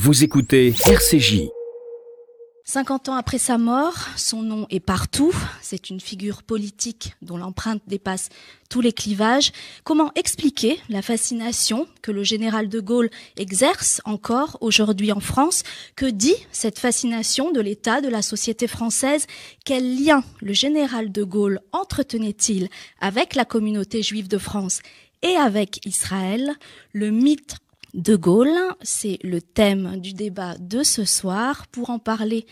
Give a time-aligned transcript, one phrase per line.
[0.00, 1.48] Vous écoutez RCJ.
[2.62, 5.34] 50 ans après sa mort, son nom est partout.
[5.60, 8.28] C'est une figure politique dont l'empreinte dépasse
[8.70, 9.50] tous les clivages.
[9.82, 15.64] Comment expliquer la fascination que le général de Gaulle exerce encore aujourd'hui en France?
[15.96, 19.26] Que dit cette fascination de l'État, de la société française?
[19.64, 22.68] Quel lien le général de Gaulle entretenait-il
[23.00, 24.78] avec la communauté juive de France
[25.22, 26.52] et avec Israël?
[26.92, 27.56] Le mythe
[27.94, 28.56] de Gaulle.
[28.82, 31.66] C'est le thème du débat de ce soir.
[31.68, 32.46] Pour en parler,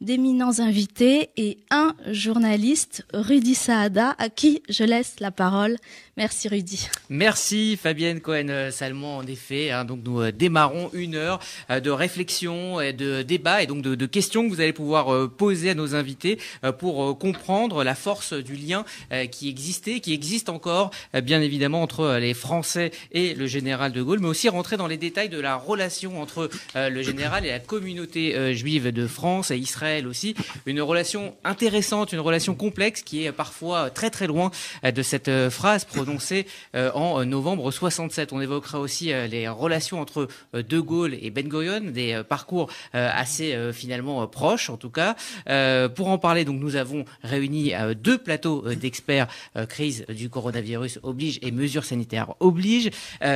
[0.00, 5.76] d'éminents invités et un journaliste, Rudy Saada, à qui je laisse la parole.
[6.20, 6.86] Merci Rudy.
[7.08, 9.70] Merci Fabienne Cohen-Salmon, en effet.
[9.70, 9.86] Hein.
[9.86, 14.04] donc nous euh, démarrons une heure euh, de réflexion et de débat et donc de,
[14.04, 16.38] questions que vous allez pouvoir euh, poser à nos invités
[16.78, 18.84] pour comprendre la force du lien
[19.30, 20.90] qui existait, qui existe encore,
[21.22, 24.96] bien évidemment, entre les Français et le général de Gaulle, mais aussi rentrer dans les
[24.96, 30.06] détails de la relation entre le général et la communauté juive de France et Israël
[30.06, 30.34] aussi.
[30.66, 34.50] Une relation intéressante, une relation complexe qui est parfois très très loin
[34.82, 36.09] de cette phrase prononcée
[36.74, 38.32] euh, en novembre 67.
[38.32, 42.70] On évoquera aussi euh, les relations entre euh, De Gaulle et Ben Gurion, des parcours
[42.92, 45.16] assez finalement proches en tout cas.
[45.94, 49.28] pour en parler, donc nous avons réuni deux plateaux d'experts
[49.68, 52.90] crise du coronavirus oblige et mesures sanitaires oblige.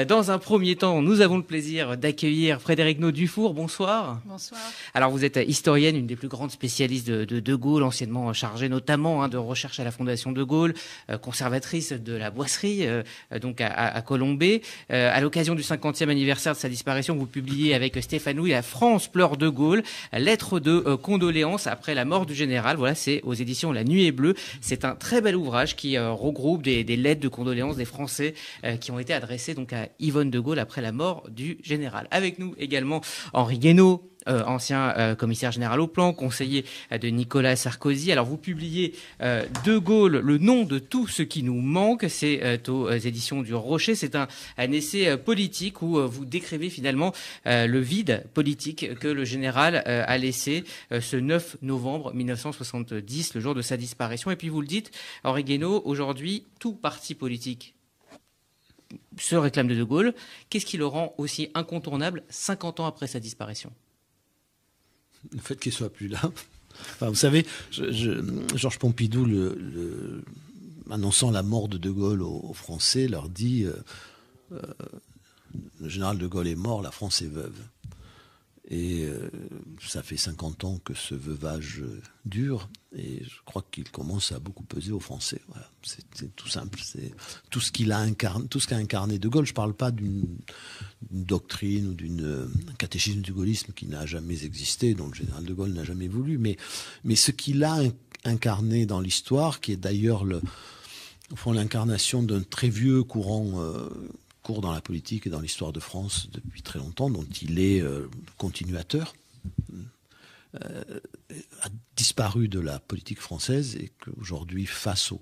[0.09, 3.55] dans un premier temps, nous avons le plaisir d'accueillir Frédéric No Dufour.
[3.55, 4.21] Bonsoir.
[4.25, 4.61] Bonsoir.
[4.95, 9.23] Alors vous êtes historienne, une des plus grandes spécialistes de De, Gaulle, anciennement chargée notamment
[9.23, 10.75] hein, de recherche à la Fondation De Gaulle,
[11.23, 13.03] conservatrice de la boisserie euh,
[13.41, 14.63] donc à, à Colombey.
[14.91, 18.63] Euh, à l'occasion du 50e anniversaire de sa disparition, vous publiez avec Stéphane Louis La
[18.63, 22.77] France pleure de Gaulle, lettre de euh, condoléances après la mort du général.
[22.77, 24.35] Voilà, c'est aux éditions La Nuit est bleue.
[24.61, 28.35] C'est un très bel ouvrage qui regroupe des, des, lettres de condoléances des Français
[28.81, 32.07] qui ont été adressées donc à Yvonne de Gaulle après la mort du général.
[32.11, 33.01] Avec nous également
[33.33, 38.11] Henri Guénaud, euh, ancien euh, commissaire général au plan, conseiller euh, de Nicolas Sarkozy.
[38.13, 42.91] Alors vous publiez De Gaulle, le nom de tout ce qui nous manque, c'est aux
[42.91, 43.95] éditions du Rocher.
[43.95, 44.29] C'est un,
[44.59, 47.13] un, essai politique où vous décrivez finalement
[47.45, 53.63] le vide politique que le général a laissé ce 9 novembre 1970, le jour de
[53.63, 54.31] sa disparition.
[54.31, 54.91] Et puis vous le dites,
[55.23, 57.75] Henri Guénaud, aujourd'hui, tout parti politique
[59.19, 60.15] se réclame de De Gaulle.
[60.51, 63.73] Qu'est-ce qui le rend aussi incontournable 50 ans après sa disparition?
[65.33, 66.21] Le fait qu'il soit plus là.
[67.01, 69.27] Vous savez, Georges Pompidou,
[70.91, 73.73] annonçant la mort de De Gaulle aux, Français, leur dit euh,
[74.53, 74.61] euh,
[75.81, 77.57] le général De Gaulle est mort, la France est veuve.
[78.71, 79.31] Et euh,
[79.87, 81.83] ça fait 50 ans que ce veuvage
[82.25, 85.43] dure, et je crois qu'il commence à beaucoup peser aux Français.
[85.83, 86.81] C'est tout simple.
[86.83, 87.13] C'est
[87.51, 89.45] tout ce qu'il a incarné, qu'a incarné De Gaulle.
[89.45, 90.39] Je ne parle pas d'une
[91.11, 92.47] doctrine ou d'une euh,
[92.79, 96.39] catéchisme du gaullisme qui n'a jamais existé, dont le général De Gaulle n'a jamais voulu,
[96.39, 96.57] mais,
[97.05, 97.81] mais ce qu'il a
[98.25, 100.41] incarné dans l'histoire, qui est d'ailleurs le,
[101.53, 103.89] l'incarnation d'un très vieux courant euh,
[104.45, 107.81] court dans la politique et dans l'histoire de France depuis très longtemps, dont il est
[107.81, 109.15] euh, continuateur,
[110.63, 111.01] euh,
[111.63, 115.21] a disparu de la politique française et qu'aujourd'hui, face aux,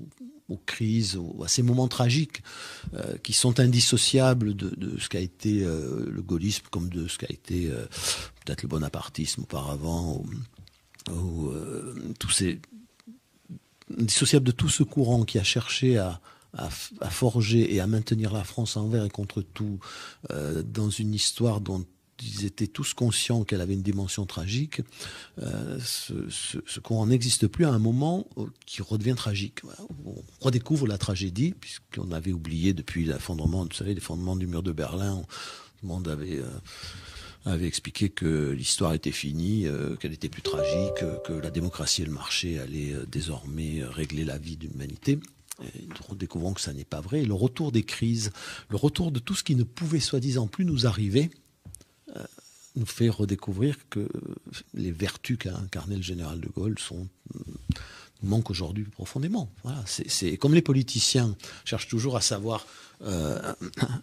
[0.67, 2.43] crises, à ces moments tragiques
[2.93, 7.71] euh, qui sont indissociables de, ce qu'a été le gaullisme comme de ce qu'a été
[8.45, 10.23] peut-être le bonapartisme auparavant,
[11.11, 11.53] ou,
[12.19, 12.61] tous ces
[13.99, 16.21] indissociables de tout ce courant qui a cherché à,
[16.55, 19.79] à, forger et à maintenir la France envers et contre tout
[20.31, 21.85] euh, dans une histoire dont
[22.23, 24.81] ils étaient tous conscients qu'elle avait une dimension tragique,
[25.41, 28.29] euh, ce, courant n'existe plus à un moment
[28.65, 29.63] qui redevient tragique.
[30.05, 35.23] On redécouvre la tragédie, puisqu'on avait oublié depuis l'effondrement, vous savez, du mur de Berlin,
[35.83, 36.41] le monde avait...
[37.47, 42.05] Euh, expliqué que l'histoire était finie, euh, qu'elle était plus tragique, que la démocratie et
[42.05, 45.19] le marché allaient euh, désormais régler la vie de l'humanité
[46.15, 47.25] découvrons que ça n'est pas vrai.
[47.25, 48.33] le retour des crises,
[48.69, 51.31] le retour de tout ce qui ne pouvait soi-disant plus nous arriver,
[52.17, 52.25] euh,
[52.77, 54.09] nous fait redécouvrir que
[54.75, 57.07] les vertus qu'a incarné le général de Gaulle sont
[58.23, 59.51] manquent aujourd'hui profondément.
[59.65, 61.35] Voilà, c'est comme les politiciens
[61.65, 62.67] cherchent toujours à savoir
[63.05, 63.53] euh,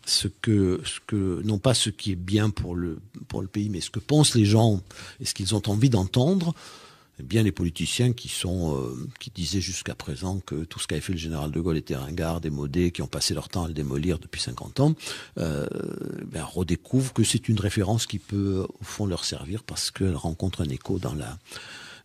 [0.05, 3.69] ce que, ce que, non pas ce qui est bien pour le, pour le pays,
[3.69, 4.81] mais ce que pensent les gens
[5.19, 6.53] et ce qu'ils ont envie d'entendre.
[7.19, 11.01] Eh bien les politiciens qui sont euh, qui disaient jusqu'à présent que tout ce qu'avait
[11.01, 13.73] fait le général de Gaulle était ringard, démodé, qui ont passé leur temps à le
[13.73, 14.95] démolir depuis 50 ans,
[15.37, 15.67] euh,
[16.25, 20.61] ben, redécouvrent que c'est une référence qui peut au fond leur servir parce qu'elle rencontre
[20.61, 21.37] un écho dans la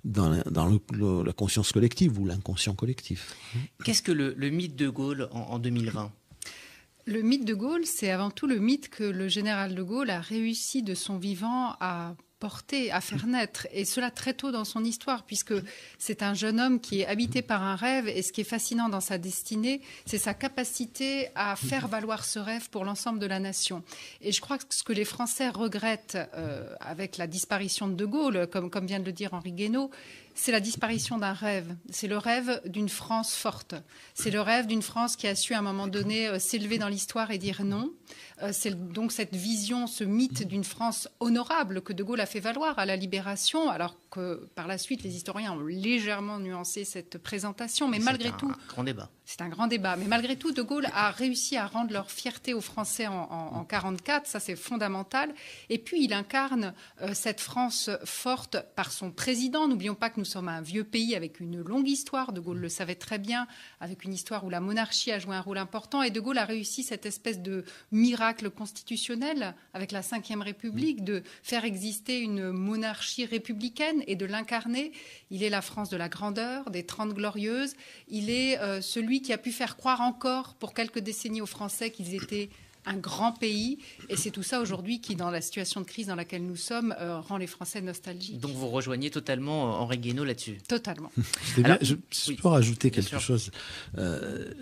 [0.04, 0.68] dans la, dans
[1.22, 3.34] la conscience collective ou l'inconscient collectif.
[3.84, 6.12] Qu'est-ce que le, mythe de Gaulle en, en 2020
[7.06, 10.20] Le mythe de Gaulle, c'est avant tout le mythe que le général de Gaulle a
[10.20, 12.16] réussi de son vivant à
[12.90, 15.54] à faire naître, et cela très tôt dans son histoire, puisque
[15.98, 18.88] c'est un jeune homme qui est habité par un rêve, et ce qui est fascinant
[18.88, 23.40] dans sa destinée, c'est sa capacité à faire valoir ce rêve pour l'ensemble de la
[23.40, 23.82] nation.
[24.20, 28.04] Et je crois que ce que les Français regrettent euh, avec la disparition de De
[28.04, 29.90] Gaulle, comme, comme vient de le dire Henri Guénaud,
[30.34, 31.74] c'est la disparition d'un rêve.
[31.90, 33.74] C'est le rêve d'une France forte.
[34.14, 36.88] C'est le rêve d'une France qui a su à un moment donné euh, s'élever dans
[36.88, 37.92] l'histoire et dire non.
[38.42, 42.40] Euh, c'est donc cette vision, ce mythe d'une France honorable que De Gaulle a fait
[42.40, 47.18] valoir à la libération, alors que par la suite les historiens ont légèrement nuancé cette
[47.18, 49.08] présentation, mais malgré tout, grand débat.
[49.24, 52.54] C'est un grand débat, mais malgré tout, De Gaulle a réussi à rendre leur fierté
[52.54, 55.32] aux Français en, en, 44, ça c'est fondamental.
[55.70, 59.68] Et puis il incarne euh, cette France forte par son président.
[59.68, 62.32] N'oublions pas que nous sommes un vieux pays avec une longue histoire.
[62.32, 63.46] De Gaulle le savait très bien,
[63.80, 66.02] avec une histoire où la monarchie a joué un rôle important.
[66.02, 71.22] Et De Gaulle a réussi cette espèce de miracle constitutionnel avec la Ve République, de
[71.42, 74.92] faire exister une monarchie républicaine et de l'incarner.
[75.30, 77.74] Il est la France de la grandeur, des Trente Glorieuses.
[78.08, 81.90] Il est euh, celui qui a pu faire croire encore pour quelques décennies aux Français
[81.90, 82.48] qu'ils étaient
[82.86, 83.78] un grand pays.
[84.08, 86.94] Et c'est tout ça aujourd'hui qui, dans la situation de crise dans laquelle nous sommes,
[87.00, 88.40] euh, rend les Français nostalgiques.
[88.40, 90.58] Donc vous rejoignez totalement euh, Henri Guénaud là-dessus?
[90.68, 91.10] Totalement.
[91.56, 93.50] je, peux rajouter quelque chose.
[93.98, 94.52] Euh,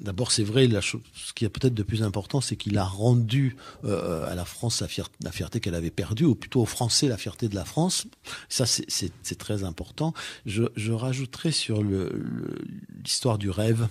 [0.00, 2.84] d'abord, c'est vrai, la chose, ce qui est peut-être de plus important, c'est qu'il a
[2.84, 7.08] rendu à la France la, fierté, la fierté qu'elle avait perdue, ou plutôt aux Français
[7.08, 8.06] la fierté de la France.
[8.48, 10.14] Ça, c'est très important.
[10.46, 13.88] Je, je rajouterai sur l'histoire du rêve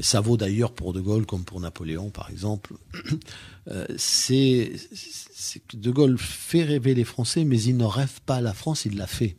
[0.00, 2.74] ça vaut d'ailleurs pour De Gaulle comme pour Napoléon, par exemple.
[3.68, 4.72] Euh, c'est
[5.72, 9.06] De Gaulle fait rêver les Français, mais il ne rêve pas la France, il l'a
[9.06, 9.38] fait.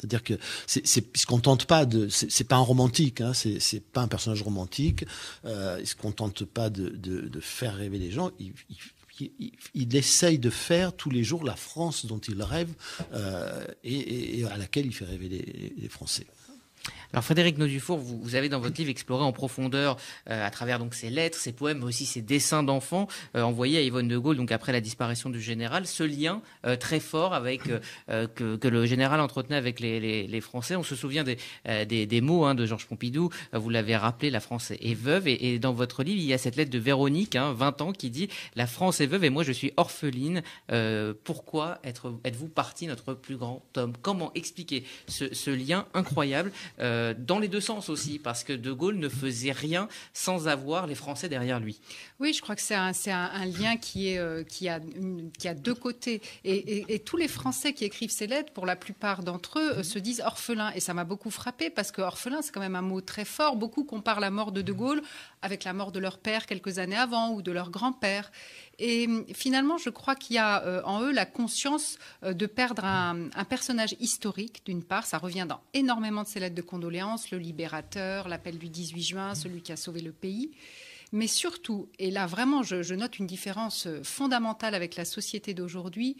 [0.00, 0.34] C'est-à-dire que
[0.66, 5.04] c'est, se contente pas de, c'est, pas un romantique, hein, c'est, pas un personnage romantique.
[5.44, 8.32] Euh, il se contente pas de, faire rêver les gens.
[9.74, 12.72] Il, essaye de faire tous les jours la France dont il rêve
[13.12, 15.28] euh, et, et, à laquelle il fait rêver
[15.76, 16.26] les Français.
[17.12, 19.96] Alors Frédéric Naudufour, vous, avez dans votre livre exploré en profondeur,
[20.28, 23.78] euh, à travers donc ses lettres, ses poèmes, mais aussi ses dessins d'enfants euh, envoyés
[23.78, 27.34] à Yvonne de Gaulle, donc après la disparition du général, ce lien euh, très fort
[27.34, 30.76] avec que, le général entretenait avec les, Français.
[30.76, 31.36] On se souvient des,
[31.84, 33.28] des, mots hein, de Georges Pompidou.
[33.52, 36.56] vous l'avez rappelé, la France est veuve, et, dans votre livre, il y a cette
[36.56, 39.52] lettre de Véronique, hein, 20 ans, qui dit la France est veuve et moi je
[39.52, 40.42] suis orpheline.
[41.24, 43.92] pourquoi êtes-vous parti notre plus grand homme?
[44.00, 48.96] Comment expliquer ce lien incroyable euh, dans les deux sens aussi, parce que De Gaulle
[48.96, 51.80] ne faisait rien sans avoir les Français derrière lui.
[52.18, 52.92] Oui, je crois que c'est un,
[53.46, 56.22] lien euh, qui a deux côtés.
[56.44, 59.98] Et, tous les Français qui écrivent ces lettres, pour la plupart d'entre eux, euh, se
[59.98, 60.72] disent orphelins.
[60.74, 63.56] Et ça m'a beaucoup frappé, parce que orphelin, c'est quand même un mot très fort.
[63.56, 65.02] Beaucoup comparent la mort de De Gaulle
[65.42, 68.30] avec la mort de leur père quelques années avant ou de leur grand-père.
[68.78, 72.84] Et finalement, je crois qu'il y a euh, en eux la conscience euh, de perdre
[72.84, 75.06] un, personnage historique, d'une part.
[75.06, 79.34] Ça revient dans énormément de ces lettres de condoléances, le libérateur, l'appel du 18 juin,
[79.34, 80.50] celui qui a sauvé le pays.
[81.12, 86.16] Mais surtout, et là vraiment, je note une différence euh, fondamentale avec la société d'aujourd'hui,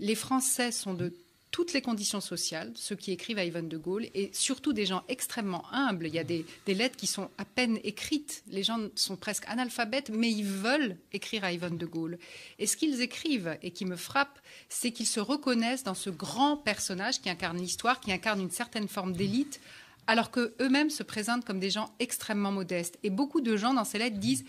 [0.00, 1.14] les Français sont de
[1.52, 5.04] toutes les conditions sociales, ceux qui écrivent à Yvonne de Gaulle, et surtout des gens
[5.08, 6.06] extrêmement humbles.
[6.08, 8.42] Il y a des, lettres qui sont à peine écrites.
[8.48, 12.18] Les gens sont presque analphabètes, mais ils veulent écrire à Yvonne de Gaulle.
[12.58, 14.40] Et ce qu'ils écrivent, et qui me frappe,
[14.70, 18.88] c'est qu'ils se reconnaissent dans ce grand personnage qui incarne l'histoire, qui incarne une certaine
[18.88, 19.60] forme d'élite,
[20.06, 22.98] alors qu'eux-mêmes se présentent comme des gens extrêmement modestes.
[23.02, 24.44] Et beaucoup de gens dans ces lettres disent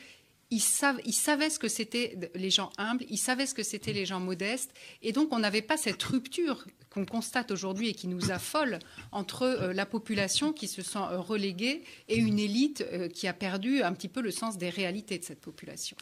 [0.54, 4.20] ils, savaient ce que c'était les gens humbles, ils savaient ce que c'était les gens
[4.20, 8.80] modestes, et donc on n'avait pas cette rupture qu'on constate aujourd'hui et qui nous affole
[9.12, 13.34] entre euh, la population qui se sent euh, reléguée et une élite euh, qui a
[13.34, 15.98] perdu un petit peu le sens des réalités de cette population.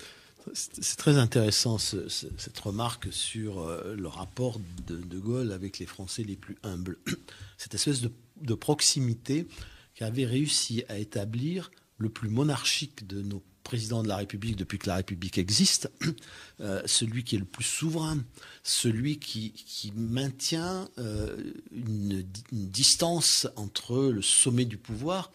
[0.54, 6.58] C'est très intéressant cette remarque sur le rapport de Gaulle avec les Français les plus
[6.64, 6.98] humbles.
[7.60, 9.46] Cette espèce de, de proximité
[9.94, 14.78] qui avait réussi à établir le plus monarchique de nos président de la République depuis
[14.78, 15.92] que la République existe,
[16.62, 18.18] euh, celui qui est le plus souverain,
[18.64, 19.54] celui qui,
[19.96, 21.38] maintient euh,
[21.72, 25.32] une, distance entre le sommet du pouvoir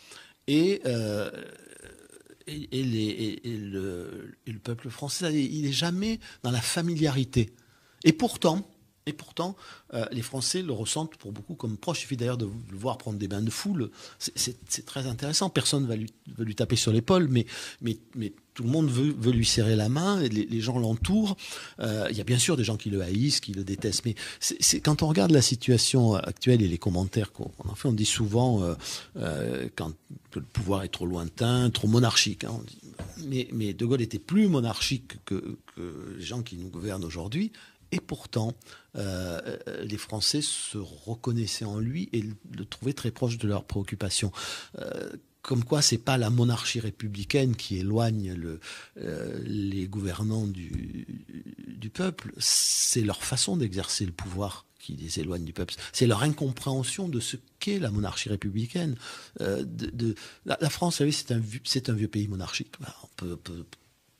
[0.47, 1.31] et, euh,
[2.47, 5.33] et, le, peuple français.
[5.35, 7.53] Il n'est jamais dans la familiarité.
[8.05, 8.69] Et pourtant,
[9.09, 9.55] Et pourtant,
[9.95, 11.99] euh, les Français le ressentent pour beaucoup comme proche.
[11.99, 13.91] Il suffit d'ailleurs de le voir prendre des bains de foule.
[14.19, 15.49] C'est très intéressant.
[15.49, 17.47] Personne ne va lui, taper sur l'épaule, mais,
[18.55, 21.37] tout le monde veut, lui serrer la main, les, gens l'entourent.
[21.79, 24.17] Euh, il y a bien sûr des gens qui le haïssent, qui le détestent, mais
[24.83, 28.63] quand on regarde la situation actuelle et les commentaires qu'on en fait, on dit souvent
[29.15, 29.85] euh, que
[30.41, 32.43] le pouvoir est trop lointain, trop monarchique.
[32.43, 32.61] Hein,
[33.25, 37.53] mais, De Gaulle était plus monarchique que, que les gens qui nous gouvernent aujourd'hui.
[37.93, 38.55] Et pourtant,
[38.97, 44.33] euh, les Français se reconnaissaient en lui et le trouvaient très proche de leurs préoccupations.
[44.79, 45.11] Euh,
[45.47, 48.59] comme quoi c'est pas la monarchie républicaine qui éloigne le,
[48.99, 51.07] euh, les gouvernants du,
[51.69, 55.75] du peuple, c'est leur façon d'exercer le pouvoir qui les éloigne du peuple.
[55.93, 58.97] C'est leur incompréhension de ce qu'est la monarchie républicaine.
[59.41, 60.15] Euh, de, de,
[60.47, 62.73] la, la, France, vous savez, c'est un, c'est un vieux pays monarchique.
[63.05, 63.65] On peut, peut,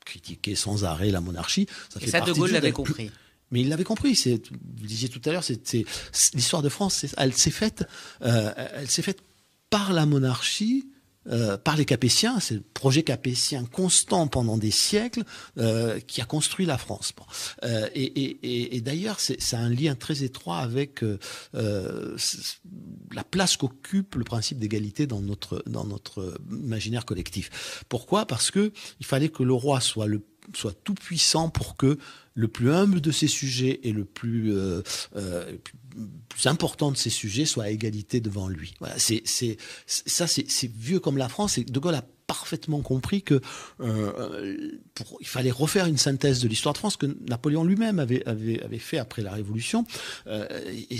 [0.05, 1.67] critiquer sans arrêt la monarchie.
[1.89, 3.11] Ça Et fait ça, De Gaulle l'avait compris.
[3.51, 4.13] Mais il l'avait compris.
[4.25, 5.85] Vous disiez tout à l'heure, c'est,
[6.33, 7.85] l'histoire de France, elle s'est faite,
[8.21, 9.21] euh, elle s'est faite
[9.69, 10.87] par la monarchie
[11.29, 15.23] euh, par les Capétiens, c'est le projet capétien constant pendant des siècles
[15.57, 17.13] euh, qui a construit la France.
[17.63, 21.03] Euh, et, et, et d'ailleurs, c'est un lien très étroit avec
[21.53, 27.83] la place qu'occupe le principe d'égalité dans notre dans notre imaginaire collectif.
[27.89, 28.25] Pourquoi?
[28.25, 30.21] Parce que il fallait que le roi soit le
[30.55, 31.97] soit tout puissant pour que
[32.37, 34.83] le plus humble de ces sujets et le plus, euh,
[35.15, 35.57] euh,
[36.45, 38.75] important de ces sujets soit à égalité devant lui.
[38.79, 39.23] Voilà, c'est,
[39.87, 41.57] ça, c'est, vieux comme la France.
[41.57, 43.41] Et De Gaulle a parfaitement compris que
[43.79, 48.23] euh, pour, il fallait refaire une synthèse de l'histoire de France que Napoléon lui-même avait,
[48.77, 49.87] fait après la Révolution.
[50.27, 50.99] Et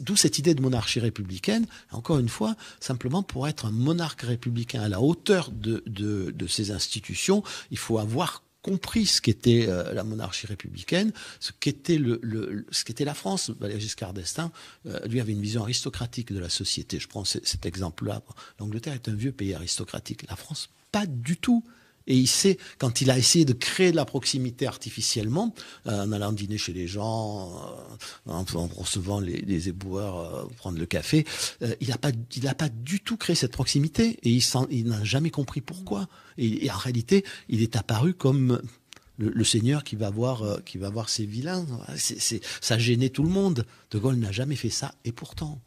[0.00, 1.66] d'où cette idée de monarchie républicaine.
[1.90, 6.70] Encore une fois, simplement pour être un monarque républicain à la hauteur de, de, ces
[6.70, 12.84] institutions, il faut avoir compris ce qu'était euh, la monarchie républicaine, ce qu'était le, ce
[12.84, 13.50] qu'était la France.
[13.60, 14.50] Valéry Giscard d'Estaing,
[14.86, 16.98] euh, lui avait une vision aristocratique de la société.
[16.98, 18.22] Je prends cet exemple-là.
[18.58, 20.26] L'Angleterre est un vieux pays aristocratique.
[20.28, 21.62] La France, pas du tout.
[22.06, 25.54] Et il sait, quand il a essayé de créer de la proximité artificiellement,
[25.86, 27.52] euh, en allant dîner chez les gens,
[28.28, 31.24] euh, en, recevant les, les éboueurs, euh, prendre le café,
[31.80, 32.12] il n'a pas,
[32.54, 34.38] pas du tout créé cette proximité et
[34.70, 36.08] il, n'a jamais compris pourquoi.
[36.38, 38.60] Et, en réalité, il est apparu comme
[39.18, 41.66] le, Seigneur qui va voir, qui va voir ses vilains.
[42.60, 43.66] Ça gênait tout le monde.
[43.90, 45.60] De Gaulle n'a jamais fait ça, et pourtant.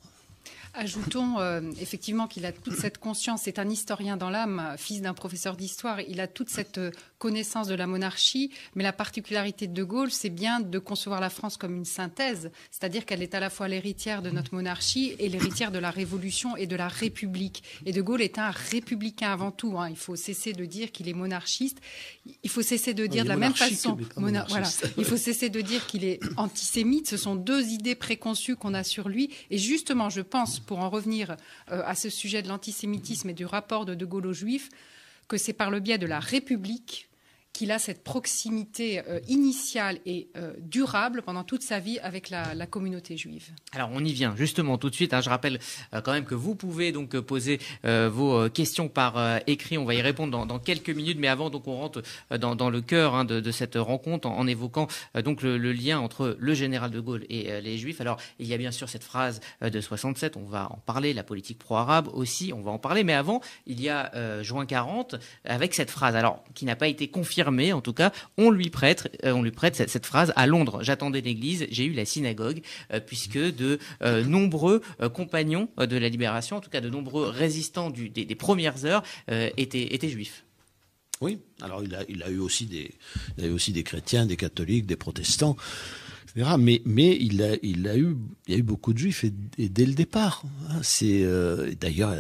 [0.80, 5.14] Ajoutons euh, effectivement qu'il a toute cette conscience, c'est un historien dans l'âme, fils d'un
[5.14, 6.80] professeur d'histoire, il a toute cette
[7.18, 11.30] connaissance de la monarchie, mais la particularité de De Gaulle, c'est bien de concevoir la
[11.30, 15.28] France comme une synthèse, c'est-à-dire qu'elle est à la fois l'héritière de notre monarchie et
[15.28, 17.62] l'héritière de la Révolution et de la République.
[17.86, 19.90] Et De Gaulle est un républicain avant tout, hein.
[19.90, 21.80] il faut cesser de dire qu'il est monarchiste,
[22.42, 24.48] il faut cesser de dire de la même façon, voilà,
[24.98, 28.86] il faut cesser de dire qu'il est antisémite, ce sont deux idées préconçues qu'on a
[28.86, 31.36] sur lui, et justement, je pense, pour en revenir
[31.72, 34.70] euh, à ce sujet de l'antisémitisme et du rapport de De Gaulle aux Juifs,
[35.28, 37.09] que c'est par le biais de la République
[37.60, 42.56] qu'il a cette proximité euh, initiale et euh, durable pendant toute sa vie avec la,
[42.68, 43.50] communauté juive.
[43.74, 45.14] Alors on y vient justement tout de suite.
[45.14, 45.60] Hein, je rappelle
[45.94, 49.78] euh, quand même que vous pouvez donc poser vos questions par écrit.
[49.78, 52.02] On va y répondre dans, quelques minutes, mais avant donc on rentre
[52.38, 54.88] dans, le cœur hein, de, cette rencontre en, en évoquant
[55.24, 58.00] donc le, le, lien entre le général de Gaulle et les Juifs.
[58.00, 60.38] Alors il y a bien sûr cette phrase de 67.
[60.38, 61.14] On va en parler.
[61.14, 63.04] La politique pro-arabe aussi, on va en parler.
[63.04, 66.16] Mais avant, il y a juin 40 avec cette phrase.
[66.16, 69.44] Alors qui n'a pas été confirmée affirmé, en tout cas, on lui prête, euh, on
[69.44, 70.80] lui prête cette, phrase à Londres.
[70.82, 72.62] J'attendais l'église, j'ai eu la synagogue,
[72.94, 74.82] euh, puisque de euh, nombreux
[75.14, 79.04] compagnons de la libération, en tout cas de nombreux résistants des, premières heures,
[79.58, 80.44] étaient, étaient juifs.
[81.22, 82.92] Oui, alors il a, il a eu aussi des,
[83.50, 85.58] aussi des chrétiens, des catholiques, des protestants.
[86.36, 86.56] Etc.
[86.58, 88.16] Mais, mais il, a, il, a eu,
[88.48, 89.26] il y a eu beaucoup de juifs
[89.58, 90.44] et, dès le départ.
[90.70, 91.26] Hein, c'est
[91.80, 92.16] d'ailleurs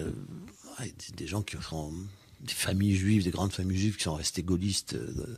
[1.16, 1.94] des gens qui sont
[2.42, 5.36] des familles juives, des grandes familles juives qui sont restées gaullistes, euh,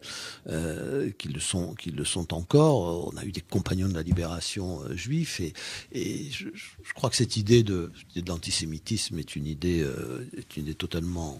[0.48, 3.12] euh, qui le sont, qui le sont encore.
[3.14, 5.54] On a eu des compagnons de la libération euh, juifs et,
[5.92, 10.58] et je, je, crois que cette idée de, de l'antisémitisme est une idée, euh, est
[10.58, 11.40] une idée totalement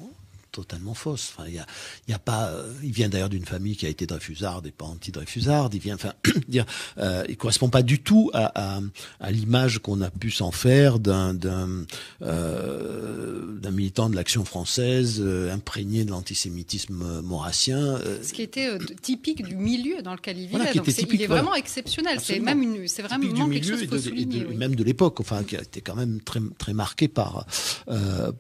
[0.52, 1.34] totalement fausse.
[1.36, 1.66] Enfin, il y a,
[2.08, 2.50] il y a pas.
[2.50, 5.74] Euh, il vient d'ailleurs d'une famille qui a été dreyfusarde et pas anti-dreyfusarde.
[5.74, 6.14] Il vient, enfin,
[6.48, 6.66] dire,
[6.98, 8.82] euh, il correspond pas du tout à, à,
[9.20, 11.86] à l'image qu'on a pu s'en faire d'un d'un
[12.22, 18.00] euh, militant de l'action française euh, imprégné de l'antisémitisme maurassien.
[18.22, 20.58] Ce qui était typique du milieu dans lequel il vivait.
[20.58, 21.44] Voilà, Donc est typique, il est voilà.
[21.44, 22.20] vraiment exceptionnel.
[22.22, 24.58] C'est même une, c'est vraiment du milieu chose et, de, souligner, et de, oui.
[24.58, 25.20] même de l'époque.
[25.22, 27.46] Enfin, qui a été quand même très très marqué par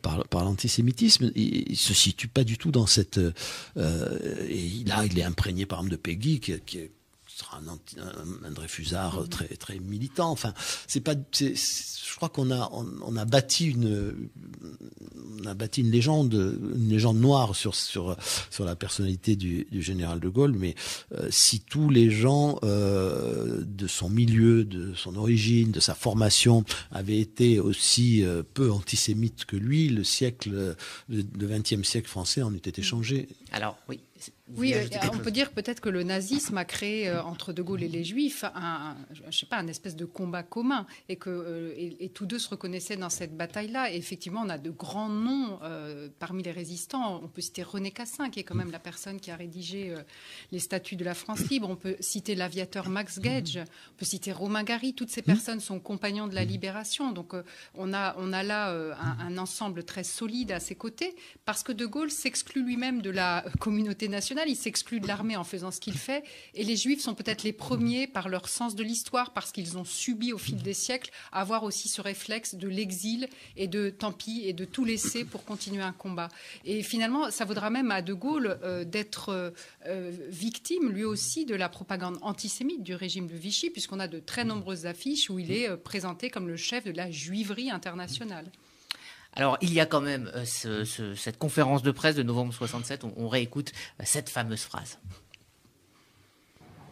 [0.01, 1.31] par, par l'antisémitisme.
[1.73, 3.17] Se situe pas du tout dans cette.
[3.17, 6.89] Euh, et là, il est imprégné par exemple de Peggy, qui, qui
[7.53, 7.95] un, anti,
[8.51, 10.31] Dreyfusard très très militant.
[10.31, 10.53] Enfin,
[10.87, 11.15] c'est pas.
[11.31, 14.29] je crois qu'on a on, a bâti une
[15.41, 18.15] on a bâti une légende une légende noire sur sur
[18.49, 20.55] sur la personnalité du, du général de Gaulle.
[20.57, 20.75] Mais
[21.13, 26.63] euh, si tous les gens euh, de son milieu, de son origine, de sa formation
[26.91, 30.75] avaient été aussi euh, peu antisémites que lui, le siècle
[31.09, 33.27] le XXe siècle français en eût été changé.
[33.51, 33.99] Alors oui,
[34.57, 37.83] oui, euh, on peut dire peut-être que le nazisme a créé euh, entre De Gaulle
[37.83, 38.95] et les Juifs un,
[39.29, 42.49] je sais pas, un espèce de combat commun et que euh, et, tous deux se
[42.49, 43.91] reconnaissaient dans cette bataille-là.
[43.91, 45.59] Et effectivement, on a de grands noms
[46.19, 47.21] parmi les résistants.
[47.23, 49.95] On peut citer René Cassin, qui est quand même la personne qui a rédigé
[50.51, 51.69] les statuts de la France libre.
[51.69, 53.57] On peut citer l'aviateur Max Gage.
[53.57, 54.93] On peut citer Romain Gary.
[54.93, 57.11] Toutes ces personnes sont compagnons de la libération.
[57.11, 57.33] Donc
[57.75, 61.15] on a on a là un, un ensemble très solide à ses côtés
[61.45, 65.43] parce que De Gaulle s'exclut lui-même de la communauté nationale il s'exclut de l'armée en
[65.43, 66.23] faisant ce qu'il fait.
[66.53, 69.85] Et les Juifs sont peut-être les premiers, par leur sens de l'histoire, parce qu'ils ont
[69.85, 74.43] subi au fil des siècles, avoir aussi ce réflexe de l'exil et de tant pis
[74.45, 76.29] et de tout laisser pour continuer un combat.
[76.65, 79.51] Et finalement, ça vaudra même à De Gaulle euh, d'être euh,
[79.87, 84.19] euh, victime, lui aussi, de la propagande antisémite du régime de Vichy, puisqu'on a de
[84.19, 88.51] très nombreuses affiches où il est présenté comme le chef de la juiverie internationale.
[89.33, 92.53] Alors, il y a quand même euh, ce, ce, cette conférence de presse de novembre
[92.53, 93.71] 67, on, on réécoute
[94.03, 94.99] cette fameuse phrase.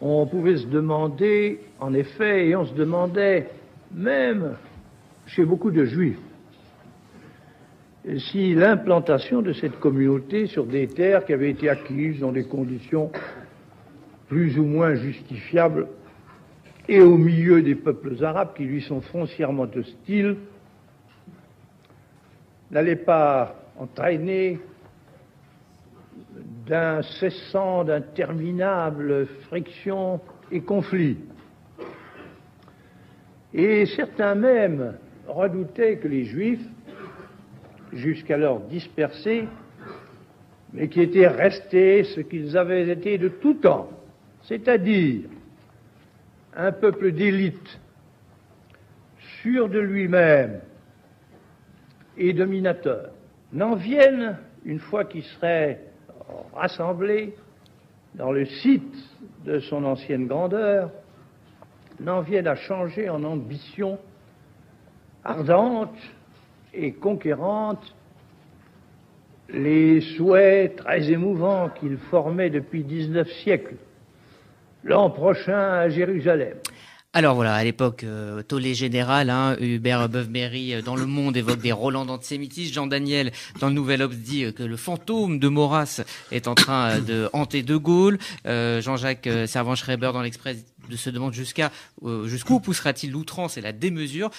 [0.00, 3.50] On pouvait se demander, en effet, et on se demandait
[3.92, 4.56] même
[5.26, 6.18] chez beaucoup de juifs,
[8.16, 13.12] si l'implantation de cette communauté sur des terres qui avaient été acquises dans des conditions
[14.28, 15.86] plus ou moins justifiables
[16.88, 20.36] et au milieu des peuples arabes qui lui sont foncièrement hostiles,
[22.70, 24.60] n'allait pas entraîner
[26.66, 30.20] d'incessants, d'interminables frictions
[30.52, 31.18] et conflits.
[33.52, 34.94] Et certains même
[35.26, 36.64] redoutaient que les Juifs,
[37.92, 39.48] jusqu'alors dispersés,
[40.72, 43.90] mais qui étaient restés ce qu'ils avaient été de tout temps,
[44.42, 45.22] c'est-à-dire
[46.54, 47.80] un peuple d'élite,
[49.42, 50.60] sûr de lui-même,
[52.20, 53.10] et dominateur.
[53.52, 55.80] N'en viennent, une fois qu'ils seraient
[56.54, 57.34] rassemblés
[58.14, 58.94] dans le site
[59.44, 60.90] de son ancienne grandeur,
[61.98, 63.98] n'en viennent à changer en ambition
[65.24, 65.96] ardente
[66.74, 67.94] et conquérante
[69.48, 73.76] les souhaits très émouvants qu'ils formaient depuis 19 siècles,
[74.84, 76.58] l'an prochain à Jérusalem,
[77.12, 81.60] alors voilà, à l'époque, euh, tollé général, hein, Hubert Beuve-Méry euh, dans Le Monde évoque
[81.60, 82.72] des Roland d'antisémitisme.
[82.72, 86.54] Jean Daniel dans le Nouvel Obs dit euh, que le fantôme de Maurras est en
[86.54, 88.18] train de hanter De Gaulle.
[88.46, 90.58] Jean-Jacques Servan-Schreiber dans l'Express
[90.96, 91.70] se demande jusqu'à
[92.24, 94.30] jusqu'où poussera-t-il l'outrance et la démesure.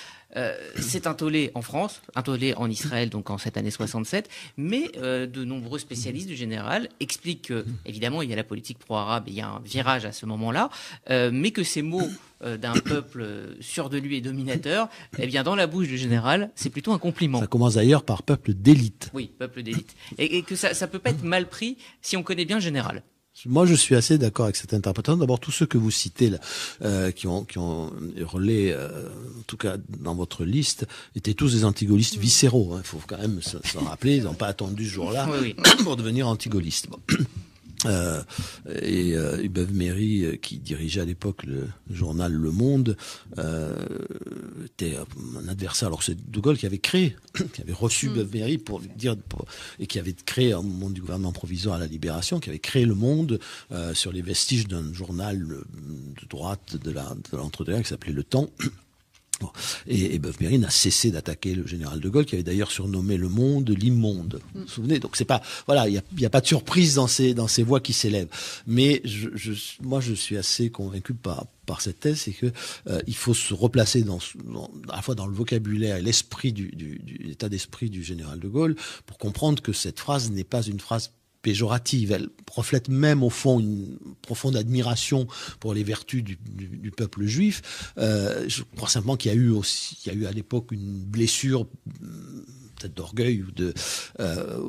[0.77, 4.89] C'est un tollé en France, un tollé en Israël, donc en cette année 67, mais
[4.97, 9.33] de nombreux spécialistes du général expliquent que, évidemment, il y a la politique pro-arabe, il
[9.33, 10.69] y a un virage à ce moment-là,
[11.09, 12.09] mais que ces mots
[12.43, 14.89] euh, d'un peuple sûr de lui et dominateur,
[15.19, 17.39] eh bien, dans la bouche du général, c'est plutôt un compliment.
[17.39, 19.11] Ça commence d'ailleurs par peuple d'élite.
[19.13, 19.95] Oui, peuple d'élite.
[20.17, 23.03] Et, que ça, ça peut pas être mal pris si on connaît bien le général.
[23.45, 25.17] Moi, je suis assez d'accord avec cette interprétation.
[25.17, 26.37] D'abord, tous ceux que vous citez, là,
[26.83, 29.07] euh, qui ont qui ont relais, euh,
[29.39, 32.73] en tout cas dans votre liste, étaient tous des antigolistes viscéraux.
[32.73, 32.81] Il hein.
[32.83, 34.17] faut quand même s'en rappeler.
[34.17, 35.27] Ils n'ont pas attendu ce jour-là
[35.83, 36.89] pour devenir antigolistes.
[36.89, 36.99] Bon.
[37.85, 38.21] Euh,
[38.81, 42.97] et euh, Hubert Méry, euh, qui dirigeait à l'époque le, journal Le Monde,
[43.37, 43.75] euh,
[44.65, 45.87] était un adversaire.
[45.87, 47.15] Alors c'est De Gaulle qui avait créé,
[47.53, 48.27] qui avait reçu mm.
[48.33, 49.15] Méry pour dire
[49.79, 52.85] et qui avait créé au moment du gouvernement provisoire à la Libération, qui avait créé
[52.85, 53.39] Le Monde
[53.93, 58.49] sur les vestiges d'un journal de droite de l'entre-deux qui s'appelait Le Temps.
[59.87, 63.29] Et, et Beuve-Méry n'a cessé d'attaquer le général de Gaulle, qui avait d'ailleurs surnommé le
[63.29, 64.41] monde l'immonde.
[64.53, 64.99] Vous vous souvenez?
[64.99, 67.63] Donc c'est pas, voilà, il n'y a, a, pas de surprise dans ces dans ces
[67.63, 68.29] voix qui s'élèvent.
[68.67, 72.51] Mais je, je, moi, je suis assez convaincu par par cette thèse, c'est que
[72.87, 76.51] euh, il faut se replacer dans, dans, à la fois dans le vocabulaire et l'esprit
[76.51, 78.75] du, du, du l'état d'esprit du général de Gaulle
[79.05, 82.11] pour comprendre que cette phrase n'est pas une phrase péjorative.
[82.11, 85.27] Elle reflète même au fond une profonde admiration
[85.59, 87.91] pour les vertus du, du, du peuple juif.
[87.97, 90.71] Euh, je crois simplement qu'il y a eu aussi, il y a eu à l'époque
[90.71, 91.67] une blessure
[92.81, 93.73] peut-être d'orgueil ou de
[94.19, 94.59] euh,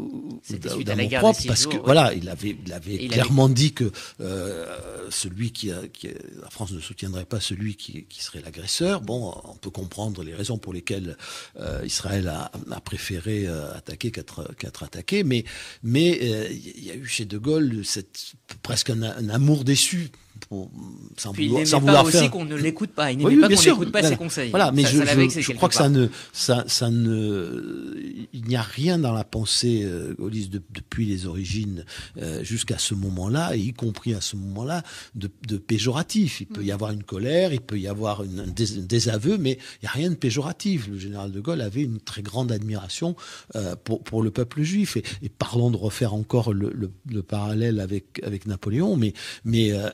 [0.85, 3.55] d'amour propre parce que voilà il avait il avait il clairement avait...
[3.55, 4.67] dit que euh,
[5.11, 9.01] celui qui, a, qui a, la France ne soutiendrait pas celui qui, qui serait l'agresseur.
[9.01, 11.17] Bon on peut comprendre les raisons pour lesquelles
[11.59, 15.45] euh, Israël a, a préféré euh, attaquer qu'être qu'être attaqué mais
[15.83, 16.19] mais
[16.53, 20.11] il y a eu chez De Gaulle cette presque un, un amour déçu
[20.49, 20.71] pour
[21.17, 23.13] sans Puis vouloir, il n'aimait pas aussi qu'on ne l'écoute pas.
[23.13, 24.51] Il n'aimait pas qu'on n'écoute pas ses conseils.
[24.51, 24.99] Voilà, mais je,
[25.41, 27.95] je, crois que ça ne, ça, ça ne,
[28.33, 31.85] il n'y a rien dans la pensée euh, gaulliste depuis les origines
[32.19, 34.83] euh, jusqu'à ce moment-là, y compris à ce moment-là,
[35.15, 36.41] de, de, péjoratif.
[36.41, 36.75] Il peut y mm.
[36.75, 40.11] avoir une colère, il peut y avoir une, un, désaveu, mais il n'y a rien
[40.11, 40.89] de péjoratif.
[40.89, 43.17] Le général de Gaulle avait une très grande admiration
[43.57, 44.97] euh, pour, pour le peuple juif.
[44.97, 49.13] Et, et parlons de refaire encore le, le, le parallèle avec, avec Napoléon, mais,
[49.45, 49.91] mais euh,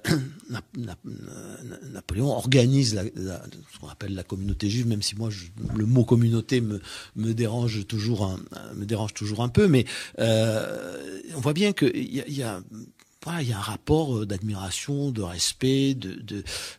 [1.93, 5.31] Napoléon organise ce qu'on appelle la communauté juive, même si moi
[5.77, 6.81] le mot communauté me,
[7.17, 8.39] me dérange toujours un,
[8.75, 9.85] me dérange toujours un peu, mais
[10.19, 12.61] euh, on voit bien qu'il y a,
[13.25, 15.97] voilà, il y a un rapport d'admiration, de respect,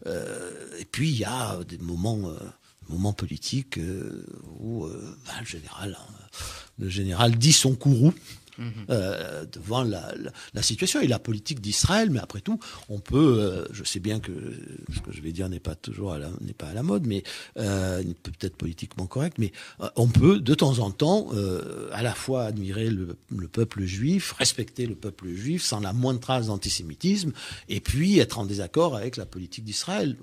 [0.05, 2.37] euh, et puis il y a des moments, euh,
[2.87, 4.25] moments politiques euh,
[4.59, 4.87] où
[5.25, 5.97] bah, le général,
[6.79, 8.13] le général dit son courroux.
[8.59, 8.85] Mhm.
[8.89, 10.13] euh, devant la,
[10.61, 12.09] situation et la politique d'Israël.
[12.09, 14.31] Mais après tout, on peut, euh, je sais bien que
[14.93, 17.23] ce que je vais dire n'est pas toujours n'est pas à la mode, mais
[17.57, 19.53] euh, peut-être politiquement correct, mais
[19.95, 21.29] on peut de temps en temps
[21.91, 26.19] à la fois admirer le, le, peuple juif, respecter le peuple juif sans la moindre
[26.19, 27.31] trace d'antisémitisme,
[27.69, 30.17] et puis être en désaccord avec la politique d'Israël.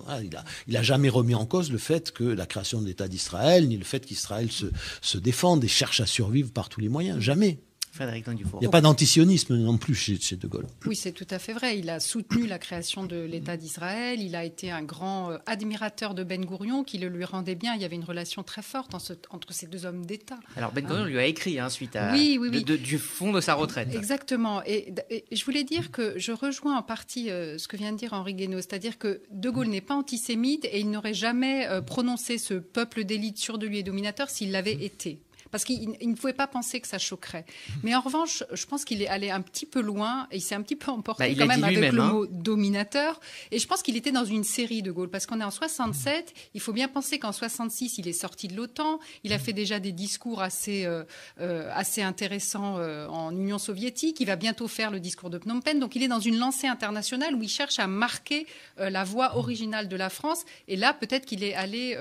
[0.66, 3.76] Il a, jamais remis en cause le fait que la création de l'État d'Israël, ni
[3.76, 7.20] le fait qu'Israël se défende et cherche à survivre par tous les moyens.
[7.20, 7.58] Jamais.
[7.98, 10.66] Il n'y a pas d'antisionisme non plus chez, chez, De Gaulle.
[10.86, 11.78] Oui, c'est tout à fait vrai.
[11.78, 14.20] Il a soutenu la création de l'État d'Israël.
[14.20, 17.74] Il a été un grand euh, admirateur de Ben Gourion, qui le lui rendait bien.
[17.74, 20.38] Il y avait une relation très forte en ce, entre ces deux hommes d'État.
[20.56, 22.64] Alors Ben Gourion lui a écrit hein, suite à oui, oui, oui.
[22.64, 23.94] De, du fond de sa retraite.
[23.94, 24.62] Exactement.
[24.64, 27.98] Et, et, je voulais dire que je rejoins en partie euh, ce que vient de
[27.98, 31.80] dire Henri Guénaud, c'est-à-dire que De Gaulle n'est pas antisémite et il n'aurait jamais euh,
[31.80, 35.18] prononcé ce peuple d'élite sur de lui et dominateur s'il l'avait été
[35.56, 37.46] parce qu'il ne pouvait pas penser que ça choquerait.
[37.82, 40.54] Mais en revanche, je pense qu'il est allé un petit peu loin et il s'est
[40.54, 42.12] un petit peu emporté bah, quand même avec le hein.
[42.12, 43.18] mot dominateur.
[43.52, 46.34] Et je pense qu'il était dans une série de Gaulle, parce qu'on est en 67.
[46.52, 49.00] Il faut bien penser qu'en 66, il est sorti de l'OTAN.
[49.24, 51.04] Il a fait déjà des discours assez euh,
[51.40, 54.20] euh, assez intéressants euh, en Union soviétique.
[54.20, 55.80] Il va bientôt faire le discours de Phnom Penh.
[55.80, 59.88] Donc il est dans une lancée internationale où il cherche à marquer la voix originale
[59.88, 60.44] de la France.
[60.68, 61.96] Et là, peut-être qu'il est allé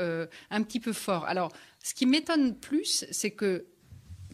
[0.52, 1.24] un petit peu fort.
[1.24, 1.54] Alors
[1.86, 3.68] ce qui m'étonne plus, c'est que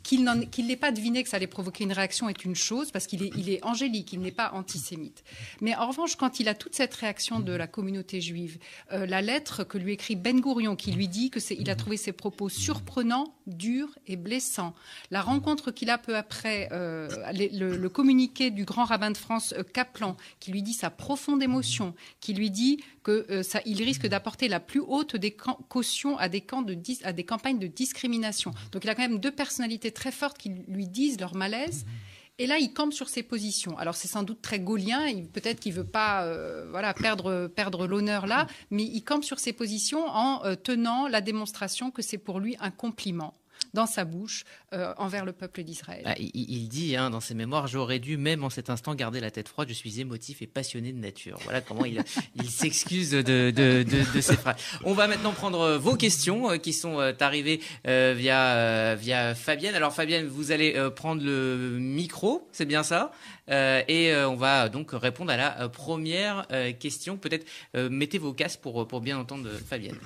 [0.03, 3.49] qu'il n'ait pas deviné que ça allait provoquer une réaction est une chose, parce qu'il
[3.49, 5.23] est, angélique, il n'est pas antisémite.
[5.61, 8.57] Mais en revanche, quand il a toute cette réaction de la communauté juive,
[8.91, 11.75] euh, la lettre que lui écrit Ben Gourion, qui lui dit que c'est, il a
[11.75, 14.73] trouvé ses propos surprenants, durs et blessants,
[15.11, 19.63] la rencontre qu'il a peu après, euh, le, communiqué du grand rabbin de France, euh,
[19.63, 24.47] Kaplan, qui lui dit sa profonde émotion, qui lui dit que ça, il risque d'apporter
[24.47, 28.51] la plus haute des cautions à des, camps de, à des campagnes de discrimination.
[28.71, 31.86] Donc il a quand même deux personnalités très fortes qui lui disent leur malaise.
[32.38, 33.77] Et là, il campe sur ses positions.
[33.77, 35.06] Alors, c'est sans doute très gaulien.
[35.32, 39.54] Peut-être qu'il veut pas, euh, voilà, perdre perdre l'honneur là, mais il campe sur ses
[39.54, 43.36] positions en euh, tenant la démonstration que c'est pour lui un compliment
[43.74, 44.43] dans sa bouche
[44.74, 46.02] euh, envers le peuple d'Israël.
[46.04, 49.19] Bah, il, il, dit hein, dans ses mémoires, j'aurais dû même en cet instant garder
[49.19, 51.39] la tête froide, je suis émotif et passionné de nature.
[51.43, 52.04] Voilà comment il,
[52.36, 54.58] il s'excuse de, de, de, de, ses phrases.
[54.84, 59.36] On va maintenant prendre vos questions euh, qui sont euh, arrivées euh, via, euh, via
[59.36, 59.76] Fabienne.
[59.76, 63.12] Alors Fabienne, vous allez euh, prendre le micro, c'est bien ça?
[63.50, 66.47] Et on va donc répondre à la première
[66.80, 67.17] question.
[67.17, 69.97] Peut-être mettez vos casques pour, pour bien entendre Fabienne.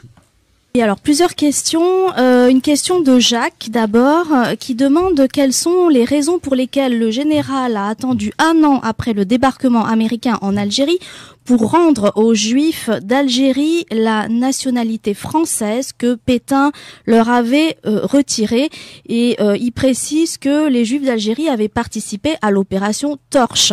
[0.75, 2.13] Et alors plusieurs questions.
[2.17, 6.99] Euh, une question de Jacques d'abord, euh, qui demande quelles sont les raisons pour lesquelles
[6.99, 10.99] le général a attendu un an après le débarquement américain en Algérie
[11.45, 16.73] pour rendre aux Juifs d'Algérie la nationalité française que Pétain
[17.05, 18.69] leur avait euh, retirée.
[19.07, 23.71] Et il précise que les Juifs d'Algérie avaient participé à l'opération Torche.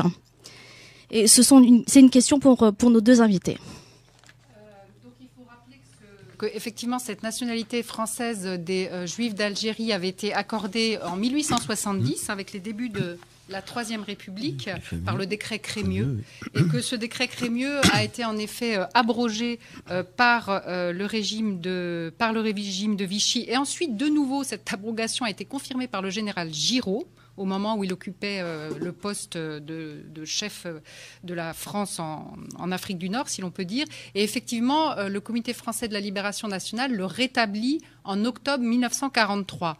[1.10, 3.58] Et ce sont c'est une question pour pour nos deux invités
[6.46, 12.60] effectivement cette nationalité française des euh, Juifs d'Algérie avait été accordée en 1870 avec les
[12.60, 14.70] débuts de la Troisième République
[15.04, 16.22] par le décret Crémieux.
[16.54, 19.58] et que ce décret Crémieux a été en effet euh, abrogé
[19.90, 23.44] euh, par le régime de par le régime de Vichy.
[23.48, 27.76] Et ensuite de nouveau cette abrogation a été confirmée par le général Giraud au moment
[27.76, 30.66] où il occupait euh, le poste de, chef
[31.24, 33.86] de la France en, en Afrique du Nord, si l'on peut dire.
[34.14, 39.78] Et effectivement, euh, le Comité français de la libération nationale le rétablit en octobre 1943.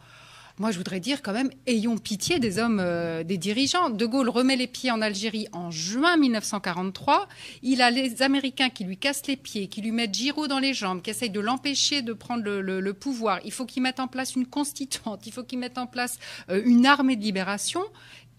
[0.59, 3.89] Moi, je voudrais dire quand même, ayons pitié des hommes, euh, des dirigeants.
[3.89, 7.27] De Gaulle remet les pieds en Algérie en juin 1943.
[7.63, 10.75] Il a les Américains qui lui cassent les pieds, qui lui mettent Giraud dans les
[10.75, 13.39] jambes, qui essayent de l'empêcher de prendre le, pouvoir.
[13.43, 16.19] Il faut qu'ils mettent en place une constituante, il faut qu'ils mettent en place
[16.51, 17.81] euh, une armée de libération.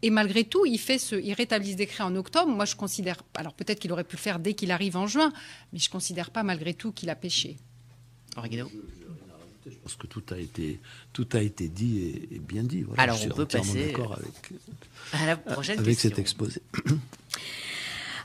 [0.03, 2.47] et malgré tout, il, fait ce, il rétablit ce décret en octobre.
[2.47, 5.33] Moi, je considère, alors peut-être qu'il aurait pu le faire dès qu'il arrive en juin,
[5.73, 7.57] mais je ne considère pas malgré tout qu'il a péché.
[9.67, 10.81] Je pense que tout a été,
[11.13, 12.85] tout a été dit et, bien dit.
[12.99, 14.53] Alors, on peut passer avec,
[15.13, 16.61] à la prochaine avec cet exposé.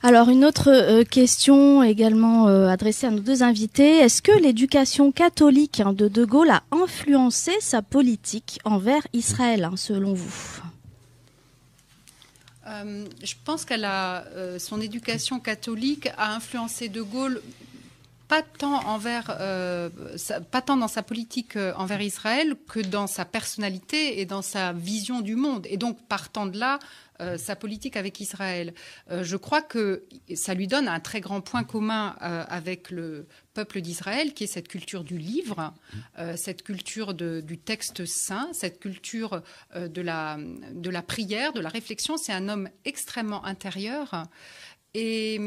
[0.02, 3.97] Alors une autre euh, question également euh, adressée à nos deux invités.
[3.97, 10.13] Est-ce que l'éducation catholique de De Gaulle a influencé sa politique envers Israël, hein, selon
[10.13, 10.62] vous?
[12.67, 14.23] Euh, Je pense qu'elle a
[14.58, 17.41] son éducation catholique a influencé De Gaulle
[18.29, 19.37] pas tant envers,
[20.51, 25.19] pas tant dans sa politique envers Israël que dans sa personnalité et dans sa vision
[25.19, 25.65] du monde.
[25.69, 26.79] Et donc, partant de là,
[27.21, 28.73] euh, sa politique avec Israël.
[29.11, 33.27] Euh, je crois que ça lui donne un très grand point commun euh, avec le
[33.53, 35.73] peuple d'Israël, qui est cette culture du livre,
[36.37, 39.41] cette culture du texte saint, cette culture
[39.75, 40.37] de, la,
[40.71, 42.15] de la prière, de la réflexion.
[42.15, 44.27] C'est un homme extrêmement intérieur.
[44.95, 45.39] Et,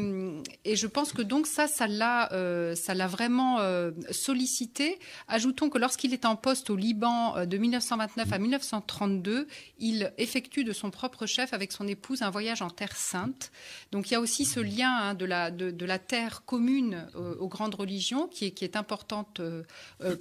[0.65, 4.99] je pense que donc ça, ça l'a, euh, ça l'a vraiment euh, sollicité.
[5.27, 9.47] Ajoutons que lorsqu'il est en poste au Liban euh, de 1929 à 1932,
[9.79, 13.51] il effectue de son propre chef avec son épouse un voyage en Terre Sainte.
[13.91, 17.05] Donc il y a aussi ce lien hein, de, la, de, la terre commune
[17.39, 19.41] aux grandes religions qui est, qui importante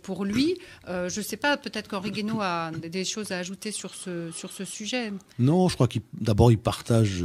[0.03, 0.59] pour lui.
[0.87, 4.51] je ne sais pas, peut-être qu'Henri Guénaud a des choses à ajouter sur ce, sur
[4.51, 5.13] ce sujet.
[5.39, 7.25] Non, je crois qu'il d'abord il partage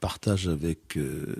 [0.00, 1.36] partage avec, euh,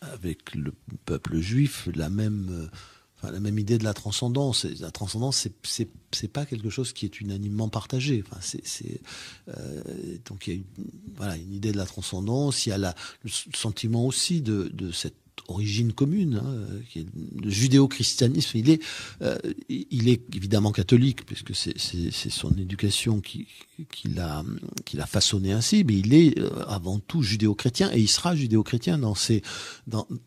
[0.00, 0.72] avec le
[1.04, 2.68] peuple juif la même,
[3.16, 4.64] enfin, la même idée de la transcendance.
[4.64, 8.24] la transcendance, c'est, c'est, pas quelque chose qui est unanimement partagé.
[8.26, 9.00] Enfin, c'est,
[9.48, 9.82] euh,
[10.24, 13.30] donc il y a une, voilà, une idée de la transcendance, il y a le
[13.54, 17.06] sentiment aussi de, de cette origine commune, hein, qui
[17.42, 18.58] le judéo-christianisme.
[18.58, 18.82] Il est,
[19.22, 19.36] euh,
[19.68, 23.46] il est évidemment catholique, puisque c'est son éducation qui,
[23.90, 24.44] qui l'a
[24.84, 29.14] qui façonné ainsi, mais il est euh, avant tout judéo-chrétien et il sera judéo-chrétien dans
[29.14, 29.42] ses,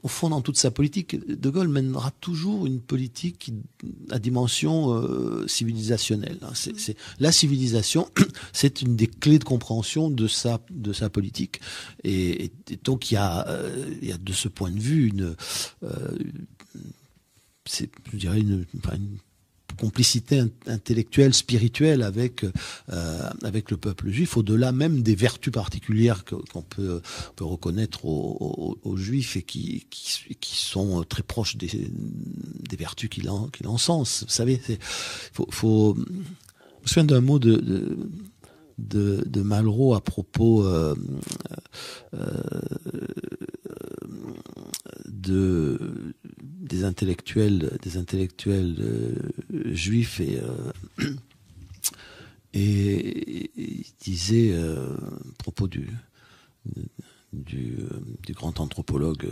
[0.03, 1.15] au fond dans toute sa politique.
[1.15, 3.51] De Gaulle mènera toujours une politique
[4.11, 6.39] à dimension euh, civilisationnelle.
[6.41, 6.53] Hein.
[7.19, 8.09] La civilisation,
[8.53, 11.61] c'est une des clés de compréhension de sa de sa politique.
[12.03, 13.47] Et, et donc il y a
[14.01, 15.35] il y a de ce point de vue une,
[15.83, 16.17] euh,
[17.65, 18.65] c'est, je dirais une,
[19.77, 26.61] complicité intellectuelle, spirituelle avec euh, avec le peuple juif, au-delà même des vertus particulières qu'on
[26.61, 27.01] peut,
[27.35, 33.77] peut reconnaître aux, juifs et qui, qui, sont très proches des, des vertus qu'il en,
[33.77, 34.23] qu'il.
[34.23, 34.77] Vous savez, il
[35.51, 37.97] faut, je me souviens d'un mot de, de
[38.77, 40.95] de, Malraux à propos euh,
[45.07, 51.15] de des intellectuels des intellectuels euh, juifs et euh,
[52.53, 55.89] et, il disait euh, à propos du
[57.33, 57.77] du,
[58.29, 59.27] grand anthropologue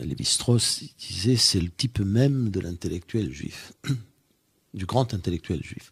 [0.00, 3.72] Lévi-Strauss, il disait c'est le type même de l'intellectuel juif,
[4.74, 5.90] du grand intellectuel juif.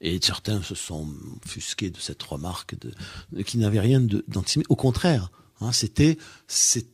[0.00, 1.14] Et certains se sont
[1.46, 4.66] fusqués de cette remarque de, qui n'avait rien d'antisémite.
[4.68, 6.88] Au contraire, hein, c'était c'était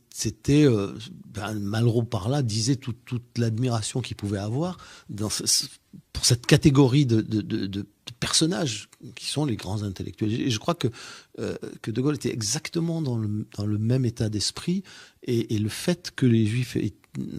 [0.49, 4.77] euh, ben, Malraux par là disait toute l'admiration qu'il pouvait avoir
[6.13, 7.85] pour cette catégorie de,
[8.19, 10.33] personnages qui sont les grands intellectuels.
[10.33, 10.87] Et je crois que,
[11.39, 14.83] euh, que De Gaulle était exactement dans le, même état d'esprit
[15.23, 16.75] et, le fait que les Juifs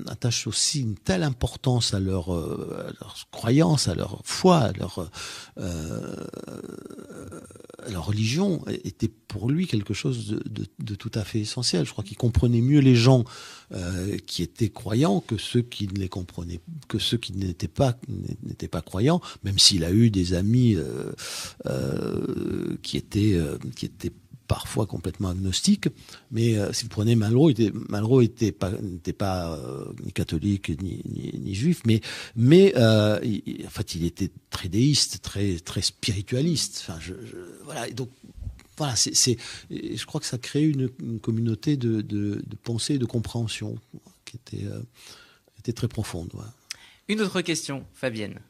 [0.07, 4.73] attachent aussi une telle importance à leur, euh, à leur croyance, à leur foi, à
[4.73, 5.11] leur,
[5.59, 6.17] euh,
[7.87, 11.87] la religion était pour lui quelque chose de, tout à fait essentiel.
[11.87, 13.25] Je crois qu'il comprenait mieux les gens
[13.73, 17.95] euh, qui étaient croyants que ceux qui ne les comprenaient, que ceux qui n'étaient pas
[18.85, 19.21] croyants.
[19.45, 21.13] Même s'il a eu des amis euh,
[21.67, 22.79] euh,
[23.17, 24.13] euh, qui étaient
[24.49, 25.89] parfois complètement agnostique,
[26.33, 27.53] mais euh, si vous prenez Malraux,
[27.89, 31.83] Malraux n'était pas euh, ni catholique ni, juif,
[32.35, 36.89] mais, euh, il, en fait, il était très déiste, très, très spiritualiste.
[36.99, 37.13] Je,
[37.65, 38.09] voilà, donc
[38.79, 43.77] voilà, je crois que ça crée une, une communauté de, pensée et de compréhension
[44.25, 46.33] qui était, très profonde.
[47.09, 48.41] Une autre question, Fabienne.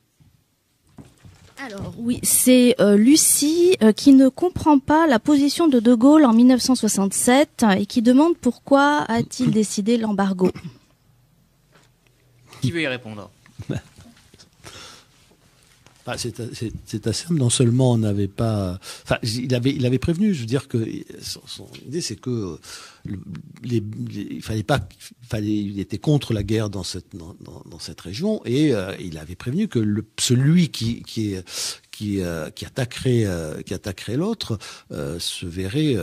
[1.60, 6.24] Alors oui, c'est euh, Lucie euh, qui ne comprend pas la position de De Gaulle
[6.24, 10.50] en 1967 et qui demande pourquoi a-t-il décidé l'embargo.
[12.60, 13.30] Qui veut y répondre?
[16.16, 17.38] c'est assez simple.
[17.38, 20.34] Non seulement on n'avait pas, enfin, il avait, il avait prévenu.
[20.34, 20.86] Je veux dire que
[21.20, 22.58] son, idée, c'est que
[23.62, 24.80] les, il fallait pas,
[25.22, 29.18] fallait, il était contre la guerre dans cette dans, dans, cette région et euh, il
[29.18, 31.44] avait prévenu que le, celui qui qui est
[31.90, 34.58] qui, euh, qui attaquerait euh, qui attaquerait l'autre
[34.90, 35.96] se verrait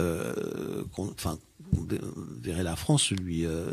[1.16, 1.38] enfin
[2.40, 3.70] verrait la France lui euh,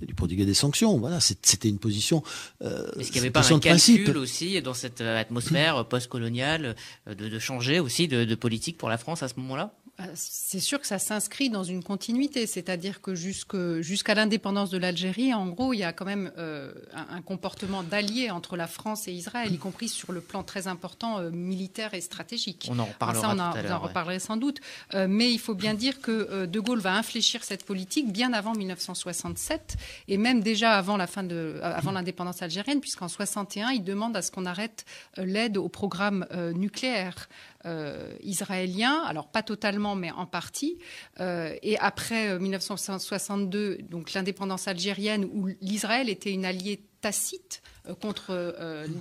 [0.00, 0.98] lui prodiguer des sanctions.
[0.98, 2.22] Voilà, c'était une position.
[2.62, 7.38] Euh, Est-ce qu'il n'y avait pas un calcul aussi dans cette atmosphère post-coloniale de, de,
[7.38, 9.72] changer aussi de, de politique pour la France à ce moment-là?
[9.72, 9.81] euh,
[10.14, 15.46] c'est sûr que ça s'inscrit dans une continuité, c'est-à-dire que jusqu'à l'indépendance de l'Algérie, en
[15.46, 19.52] gros, il y a quand même euh, un, comportement d'allié entre la France et Israël,
[19.52, 22.68] y compris sur le plan très important euh, militaire et stratégique.
[22.70, 23.20] On en reparlera.
[23.20, 24.60] ça, on, en reparlerait sans doute.
[24.94, 29.76] mais il faut bien dire que De Gaulle va infléchir cette politique bien avant 1967
[30.08, 34.22] et même déjà avant la fin de, avant l'indépendance algérienne, puisqu'en 61, il demande à
[34.22, 34.84] ce qu'on arrête
[35.16, 37.28] l'aide au programme nucléaire.
[37.64, 40.78] Euh, israélien, alors pas totalement, mais en partie.
[41.20, 47.62] Euh, et après 1962, euh, donc l'indépendance algérienne, où l'Israël était une alliée tacite
[48.00, 48.54] contre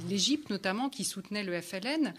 [0.10, 2.14] l'Égypte notamment, qui soutenait le FLN.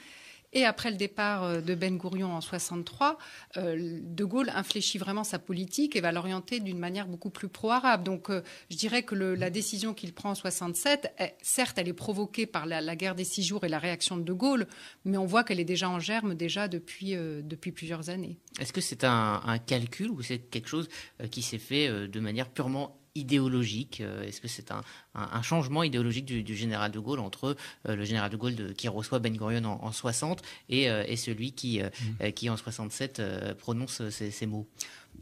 [0.53, 3.19] Et après le départ euh, de Ben Gourion en 63,
[3.57, 8.03] euh, De Gaulle infléchit vraiment sa politique et va l'orienter d'une manière beaucoup plus pro-arabe.
[8.03, 12.47] Donc euh, je dirais que la décision qu'il prend en 67, certes, elle est provoquée
[12.47, 14.67] par la, guerre des six jours et la réaction de De Gaulle,
[15.05, 18.39] mais on voit qu'elle est déjà en germe déjà depuis, depuis plusieurs années.
[18.61, 20.89] Est-ce que c'est un, un, calcul ou c'est quelque chose
[21.31, 24.83] qui s'est fait de manière purement idéologique euh, Est-ce que c'est un,
[25.15, 27.57] un, changement idéologique du, du, général de Gaulle entre
[27.89, 31.05] euh, le général de Gaulle de, qui reçoit Ben Gurion en, en 60 et, euh,
[31.07, 32.33] et, celui qui, mmh.
[32.33, 33.23] qui en 67
[33.59, 34.67] prononce ces, ces mots?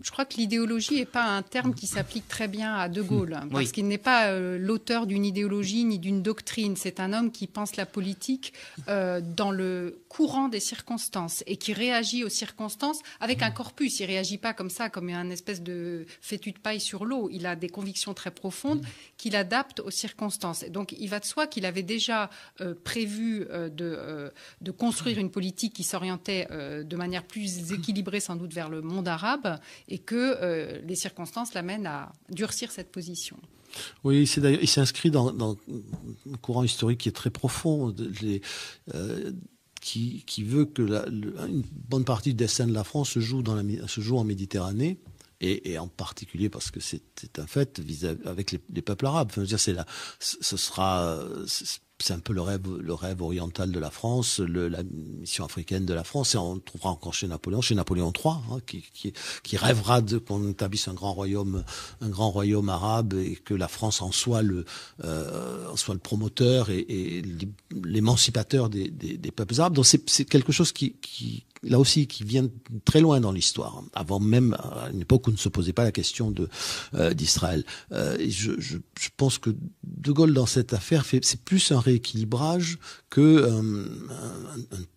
[0.03, 3.39] Je crois que l'idéologie n'est pas un terme qui s'applique très bien à De Gaulle,
[3.51, 6.77] parce qu'il n'est pas euh, l'auteur d'une idéologie ni d'une doctrine.
[6.77, 8.55] C'est un homme qui pense la politique
[8.89, 14.01] euh, dans le courant des circonstances et qui réagit aux circonstances avec un corpus.
[14.01, 17.29] Il réagit pas comme ça, comme un espèce de fétu de paille sur l'eau.
[17.31, 18.83] Il a des convictions très profondes
[19.19, 20.63] qu'il adapte aux circonstances.
[20.63, 25.31] Et donc, il va de soi qu'il avait déjà euh, prévu de, de construire une
[25.31, 30.37] politique qui s'orientait de manière plus équilibrée, sans doute, vers le monde arabe et que
[30.41, 33.37] euh, les circonstances l'amènent à durcir cette position.
[34.03, 37.95] Oui, il s'inscrit dans, un courant historique qui est très profond,
[38.95, 39.33] euh,
[39.81, 44.99] qui, veut que une bonne partie du destin de la France se joue, en Méditerranée.
[45.43, 47.81] Et, en particulier parce que c'est un fait
[48.27, 49.31] avec les, les, peuples arabes.
[49.31, 49.75] Enfin, c'est
[50.19, 51.19] sera,
[52.03, 55.87] c'est un peu le rêve, le rêve oriental de la France, le, la mission africaine
[55.87, 59.13] de la France, et on trouvera encore chez Napoléon, chez Napoléon III, hein, qui, qui,
[59.43, 61.65] qui, rêvera de qu'on établisse un grand royaume,
[62.01, 64.65] un grand royaume arabe, et que la France en soit le,
[65.05, 67.23] euh, en soit le promoteur et, et
[67.85, 69.75] l'émancipateur des, des, des, peuples arabes.
[69.75, 72.49] Donc c'est quelque chose qui, qui, là aussi, qui vient
[72.85, 75.93] très loin dans l'histoire, avant même à une époque où ne se posait pas la
[75.93, 76.49] question de
[76.95, 77.65] euh, d'Israël.
[77.93, 79.51] Euh, je, je, je, pense que
[79.85, 82.79] De Gaulle dans cette affaire c'est plus un rééquilibrage
[83.11, 83.85] que euh,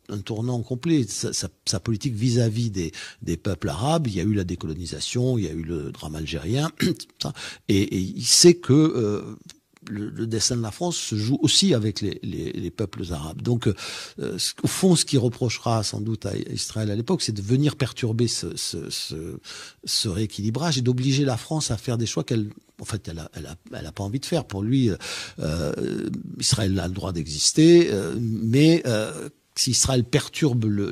[0.10, 1.06] un, un, tournant complet.
[1.08, 5.38] Sa, sa, sa politique vis-à-vis des, des peuples arabes, il y a eu la décolonisation,
[5.38, 6.72] il y a eu le drame algérien,
[7.68, 9.36] et, et il sait que
[9.92, 13.42] euh, le, destin de la France se joue aussi avec les, les, les peuples arabes.
[13.42, 17.42] Donc, euh, au fond, ce qui reprochera sans doute à Israël à l'époque, c'est de
[17.42, 22.50] venir perturber ce, rééquilibrage et d'obliger la France à faire des choix qu'elle
[22.82, 23.20] en fait, elle
[23.86, 24.46] a, pas envie de faire.
[24.46, 24.90] Pour lui,
[25.40, 28.84] euh, Israël a le droit d'exister, euh, mais
[29.56, 30.92] si Israël perturbe le,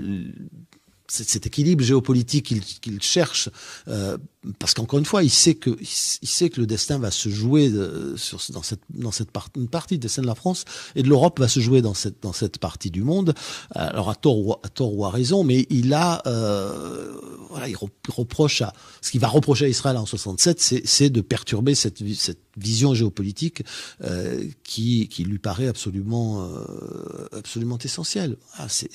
[1.12, 3.50] cet équilibre géopolitique qu'il cherche,
[3.88, 4.17] euh,
[4.58, 7.69] parce qu'encore une fois, il sait que il sait que le destin va se jouer
[7.69, 11.04] euh, sur, dans cette dans cette partie une partie du destin de la France et
[11.04, 13.36] de l'Europe va se jouer dans cette dans cette partie du monde.
[13.71, 17.13] Alors à tort ou à, tort ou à raison, mais il a euh,
[17.50, 21.76] voilà, il reproche à ce qu'il va reprocher à Israël en 67, c'est de perturber
[21.76, 23.63] cette cette vision géopolitique
[24.04, 28.38] euh, qui qui lui paraît absolument euh, absolument essentielle.
[28.58, 28.89] Ah, c'est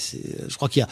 [0.49, 0.89] je crois qu'il y a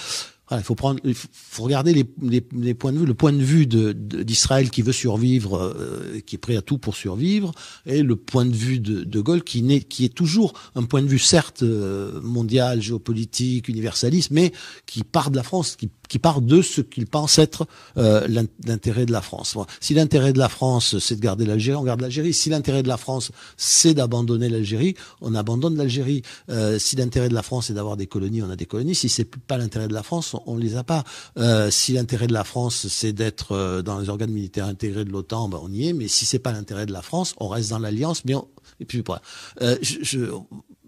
[0.50, 5.56] il faut regarder les, points de vue, le point de vue d'Israël qui veut survivre,
[5.56, 7.52] euh, qui est prêt à tout pour survivre,
[7.86, 11.08] et le point de vue de, de Gaulle qui, qui est toujours un point de
[11.08, 14.52] vue certes euh, mondial, géopolitique, universaliste, mais
[14.84, 18.26] qui part de la France, qui, qui part de ce qu'il pense être euh,
[18.64, 19.56] l'intérêt de la France.
[19.80, 22.32] Si l'intérêt de la France c'est de garder l'Algérie, on garde l'Algérie.
[22.32, 26.22] Si l'intérêt de la France c'est d'abandonner l'Algérie, on abandonne l'Algérie.
[26.50, 28.94] Euh, si l'intérêt de la France c'est d'avoir des colonies, on a des colonies.
[28.94, 31.04] Si c'est pas l'intérêt de la France on, les a pas.
[31.38, 35.10] Euh, si l'intérêt de la France, c'est d'être euh, dans les organes militaires intégrés de
[35.10, 35.92] l'OTAN, ben on y est.
[35.92, 38.24] Mais si c'est pas l'intérêt de la France, on reste dans l'alliance.
[38.24, 38.34] Mais
[38.80, 39.22] et puis voilà.
[39.62, 40.30] Euh, je,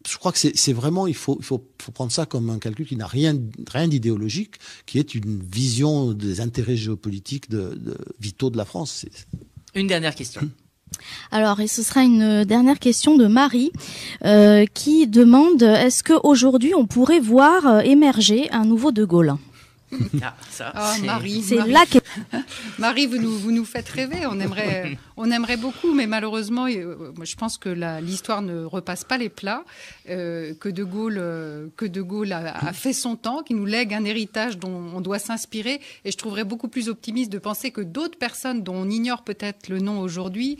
[0.08, 2.86] je crois que c'est vraiment, il faut, il faut, faut prendre ça comme un calcul
[2.86, 3.36] qui n'a rien,
[3.70, 9.06] rien d'idéologique, qui est une vision des intérêts géopolitiques de, de vitaux de la France.
[9.74, 10.48] Une dernière question.
[11.30, 13.72] Alors, et ce sera une dernière question de Marie
[14.24, 19.34] euh, qui demande est-ce qu'aujourd'hui on pourrait voir euh, émerger un nouveau De Gaulle?
[20.22, 21.98] Ah, ça, oh, Marie, c'est là que
[22.78, 24.26] Marie, vous nous, vous nous faites rêver.
[24.26, 29.16] On aimerait, on aimerait beaucoup, mais malheureusement, euh, je pense que l'histoire ne repasse pas
[29.16, 29.64] les plats.
[30.10, 33.94] Euh, que De Gaulle, euh, que de Gaulle a, fait son temps, qui nous lègue
[33.94, 35.80] un héritage dont on doit s'inspirer.
[36.04, 39.68] Et je trouverais beaucoup plus optimiste de penser que d'autres personnes dont on ignore peut-être
[39.68, 40.58] le nom aujourd'hui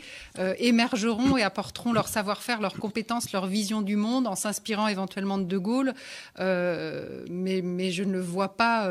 [0.57, 5.43] émergeront et apporteront leur savoir-faire, leurs compétences, leur vision du monde en s'inspirant éventuellement de
[5.43, 5.93] De Gaulle.
[6.39, 8.89] mais, mais je ne le vois pas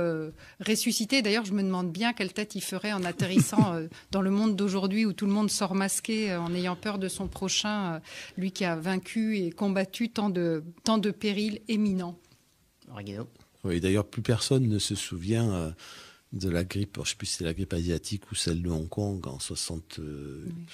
[0.64, 1.23] ressusciter.
[1.23, 3.77] D'ailleurs, je me demande bien quelle tête il ferait en atterrissant
[4.11, 7.29] dans le monde d'aujourd'hui où tout le monde sort masqué en ayant peur de son
[7.29, 8.01] prochain,
[8.37, 12.19] lui qui a vaincu et combattu tant de tant de périls éminents.
[13.65, 15.71] Oui, d'ailleurs, plus personne ne se souvient euh,
[16.33, 18.71] de la grippe, je ne sais plus si c'est la grippe asiatique ou celle de
[18.71, 20.01] Hong Kong en 60,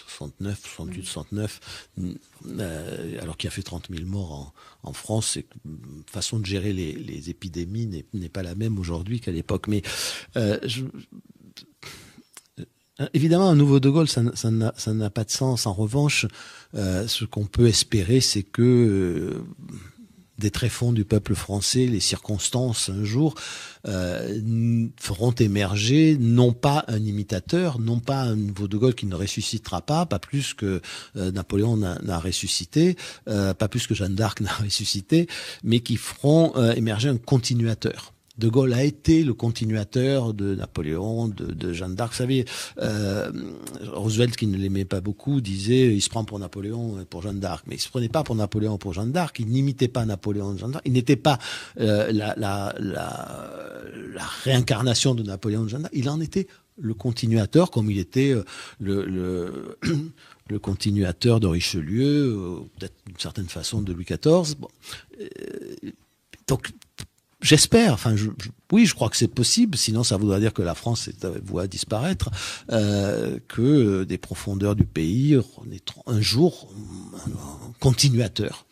[0.08, 1.88] 69, 68, 69,
[3.20, 4.52] alors qu'il a fait 30 000 morts
[4.82, 5.36] en, France.
[5.36, 5.46] Et
[6.06, 9.68] façon de gérer les, épidémies n'est pas la même aujourd'hui qu'à l'époque.
[9.68, 9.82] Mais
[10.36, 10.88] euh, euh,
[13.14, 15.66] Évidemment, un nouveau De Gaulle, ça n'a pas de sens.
[15.66, 16.26] En revanche,
[16.74, 19.44] euh, ce qu'on peut espérer, c'est que euh,
[20.36, 23.34] des tréfonds du peuple français, les circonstances un jour
[23.84, 29.80] feront émerger non pas un imitateur, non pas un nouveau De Gaulle qui ne ressuscitera
[29.82, 30.80] pas, pas plus que
[31.14, 35.28] Napoléon n'a ressuscité, pas plus que Jeanne d'Arc n'a ressuscité,
[35.62, 38.12] mais qui feront émerger un continuateur.
[38.42, 42.10] De Gaulle a été le continuateur de Napoléon, de, Jeanne d'Arc.
[42.10, 42.44] Vous savez,
[42.78, 43.30] euh,
[43.92, 47.38] Roosevelt, qui ne l'aimait pas beaucoup, disait il se prend pour Napoléon et pour Jeanne
[47.38, 47.64] d'Arc.
[47.68, 49.38] Mais il se prenait pas pour Napoléon pour Jeanne d'Arc.
[49.38, 50.82] Il n'imitait pas Napoléon et Jeanne d'Arc.
[50.84, 51.38] Il n'était pas
[51.78, 52.74] euh, la,
[54.42, 55.94] réincarnation de Napoléon et Jeanne d'Arc.
[55.94, 56.48] Il en était
[56.80, 58.42] le continuateur, comme il était euh,
[58.80, 62.58] le, continuateur de Richelieu,
[63.06, 64.56] d'une certaine façon de Louis XIV.
[66.48, 66.72] Donc
[67.42, 67.92] J'espère.
[67.92, 68.30] Enfin, je,
[68.70, 69.76] oui, je crois que c'est possible.
[69.76, 72.30] Sinon, ça voudrait dire que la France est à disparaître,
[72.70, 76.68] euh, que des profondeurs du pays naîtront un jour
[77.26, 78.71] un continuateur euh,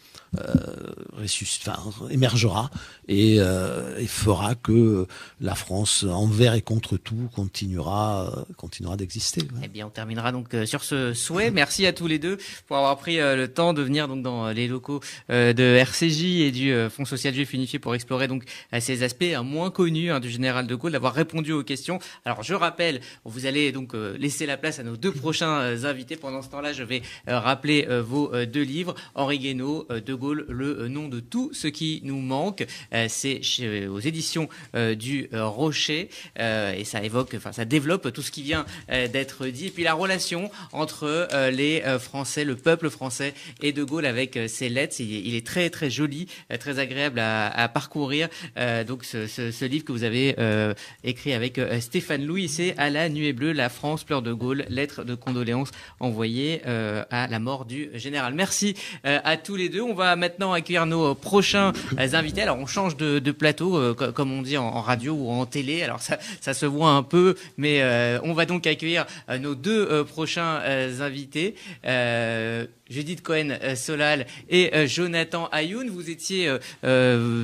[2.10, 2.70] émergera
[3.08, 5.06] et, euh, et, fera que
[5.40, 9.42] la France, envers et contre tout, continuera, euh, continuera d'exister.
[9.62, 11.50] Eh bien, on terminera donc euh, sur ce souhait.
[11.50, 14.68] Merci à tous les deux pour avoir pris le temps de venir donc dans les
[14.68, 18.44] locaux de RCJ et du Fonds social juif unifié pour explorer donc
[18.80, 21.98] ces aspects moins connus hein, du général de Gaulle, d'avoir répondu aux questions.
[22.24, 26.16] Alors, je rappelle, vous allez donc laisser la place à nos deux prochains invités.
[26.16, 31.08] Pendant ce temps-là, je vais rappeler vos deux livres, Henri Guénaud, De Gaulle, le nom
[31.08, 32.66] de tout ce qui nous manque.
[32.94, 33.40] Euh, c'est
[33.88, 38.42] aux éditions euh, du euh, Rocher et ça évoque, enfin ça développe tout ce qui
[38.42, 39.66] vient d'être dit.
[39.66, 44.68] Et puis la relation entre les Français, le peuple français et De Gaulle avec ses
[44.68, 44.96] lettres.
[45.00, 46.26] Il est très très joli,
[46.58, 48.28] très agréable à, parcourir.
[48.86, 50.36] donc ce, livre que vous avez
[51.04, 55.04] écrit avec Stéphane Louis, c'est À la nuée bleue, la France pleure De Gaulle, lettre
[55.04, 58.34] de condoléances envoyée à la mort du général.
[58.34, 59.82] Merci à tous les deux.
[59.82, 62.42] On va maintenant accueillir nos prochains invités.
[62.42, 65.82] Alors on change de, plateau, euh, comme on dit en, radio ou en télé.
[65.82, 70.04] Alors ça, se voit un peu, mais euh, on va donc accueillir euh, nos deux
[70.04, 70.60] prochains
[71.00, 71.54] invités.
[72.90, 75.88] Judith Cohen-Solal et Jonathan Ayoun.
[75.88, 76.52] Vous étiez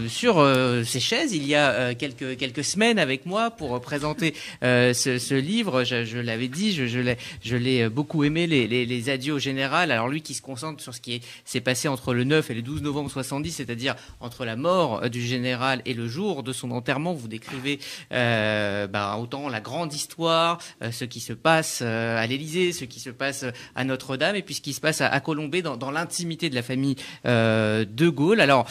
[0.09, 5.85] sur ces chaises il y a quelques, quelques semaines avec moi pour présenter ce, livre.
[5.85, 9.91] Je, l'avais dit, je, je l'ai beaucoup aimé, les, les, les, adieux au général.
[9.91, 12.63] Alors lui qui se concentre sur ce qui s'est passé entre le 9 et le
[12.63, 17.13] 12 novembre 70, c'est-à-dire entre la mort du général et le jour de son enterrement.
[17.15, 17.79] Vous décrivez
[18.13, 22.85] euh, bah, autant la grande histoire, euh, ce qui se passe euh, à l'Élysée, ce
[22.85, 23.45] qui se passe
[23.75, 26.97] à Notre-Dame, et puis ce qui se passe à, Colombey dans, l'intimité de la famille
[27.25, 28.41] de Gaulle.
[28.41, 28.67] Alors,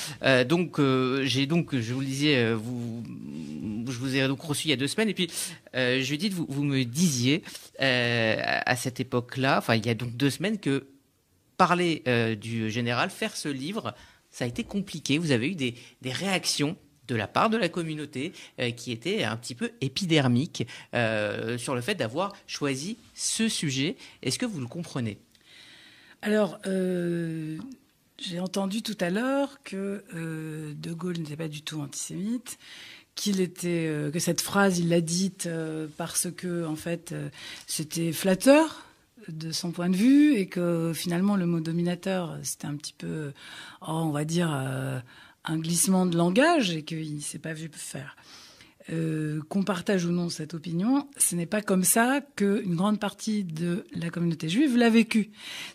[0.48, 0.80] donc,
[1.24, 3.04] j'ai donc, je vous le disais, vous,
[3.88, 5.30] je vous ai donc reçu il y a deux semaines, et puis
[6.02, 7.44] Judith, vous, vous me disiez
[7.80, 10.88] à cette époque-là, enfin il y a donc deux semaines, que
[11.58, 12.04] parler
[12.42, 13.94] du général, faire ce livre,
[14.36, 15.18] ça a été compliqué.
[15.18, 16.76] Vous avez eu des, réactions
[17.08, 21.74] de la part de la communauté euh, qui étaient un petit peu épidermiques euh, sur
[21.74, 23.96] le fait d'avoir choisi ce sujet.
[24.24, 25.20] Est-ce que vous le comprenez?
[26.26, 27.58] Alors, euh,
[28.18, 30.04] j'ai entendu tout à l'heure que
[30.74, 32.58] De Gaulle n'était pas du tout antisémite
[33.14, 35.48] qu'il était que cette phrase il l'a dite
[35.96, 37.16] parce que en fait
[37.66, 38.86] c'était flatteur
[39.28, 43.32] de son point de vue et que finalement le mot dominateur, c'était un petit peu,
[43.82, 45.00] oh, on va dire, euh,
[45.46, 48.16] un glissement de langage et qu'il ne s'est pas vu faire.
[48.92, 53.44] Euh, qu'on partage ou non cette opinion, ce n'est pas comme ça qu'une grande partie
[53.44, 55.32] de la communauté juive l'a vécu.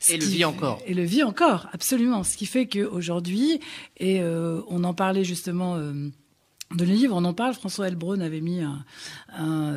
[0.09, 0.81] et le vit encore.
[0.87, 2.23] Et le vit encore, absolument.
[2.23, 3.59] Ce qui fait qu'aujourd'hui,
[3.97, 5.93] et euh, on en parlait justement euh,
[6.73, 8.85] de le livre, on en parle, François Elbron avait mis un,
[9.37, 9.75] un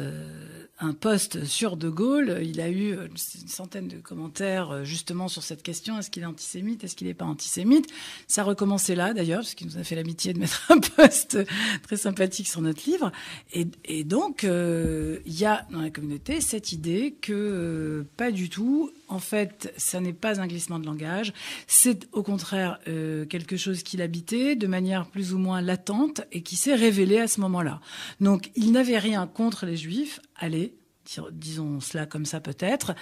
[0.84, 2.40] un post sur De Gaulle.
[2.44, 3.18] Il a eu une
[3.48, 5.98] centaine de commentaires euh, justement sur cette question.
[5.98, 6.84] Est-ce qu'il est antisémite?
[6.84, 7.88] Est-ce qu'il n'est pas antisémite?
[8.28, 11.38] Ça a recommencé là d'ailleurs, parce qu'il nous a fait l'amitié de mettre un post
[11.84, 13.12] très sympathique sur notre livre.
[13.54, 18.50] Et, donc, euh, il y a dans la communauté cette idée que euh, pas du
[18.50, 21.34] tout, en fait, ça n'est pas un glissement de langage.
[21.68, 22.80] C'est au contraire
[23.30, 27.28] quelque chose qu'il habitait de manière plus ou moins latente et qui s'est révélé à
[27.28, 27.80] ce moment-là.
[28.20, 30.76] Donc, il n'avait rien contre les juifs allez,
[31.32, 32.94] disons cela comme ça peut-être.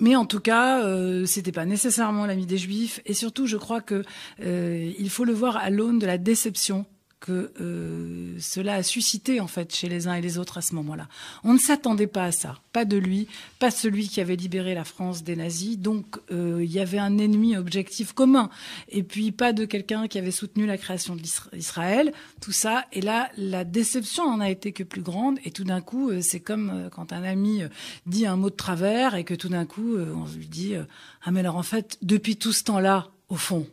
[0.00, 3.00] Mais en tout cas, euh, c'était pas nécessairement l'ami des Juifs.
[3.06, 4.02] Et surtout, je crois que
[4.40, 6.86] euh, il faut le voir à l'aune de la déception
[7.22, 10.74] que euh, cela a suscité en fait chez les uns et les autres à ce
[10.74, 11.06] moment-là.
[11.44, 13.28] On ne s'attendait pas à ça, pas de lui,
[13.60, 15.78] pas celui qui avait libéré la France des nazis.
[15.78, 18.50] Donc euh, il y avait un ennemi objectif commun,
[18.88, 22.12] et puis pas de quelqu'un qui avait soutenu la création d'Israël.
[22.40, 25.38] Tout ça, et là la déception en a été que plus grande.
[25.44, 27.62] Et tout d'un coup, euh, c'est comme quand un ami
[28.06, 30.74] dit un mot de travers et que tout d'un coup on lui dit
[31.22, 33.66] ah mais alors en fait depuis tout ce temps-là, au fond,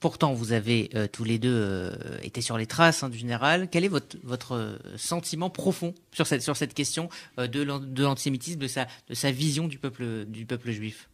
[0.00, 1.92] Pourtant, vous avez euh, tous les deux euh,
[2.22, 3.68] été sur les traces hein, du général.
[3.70, 7.62] Quel est votre, euh, sentiment profond sur cette, question de
[8.02, 11.10] l'antisémitisme, de sa, vision du peuple, juif?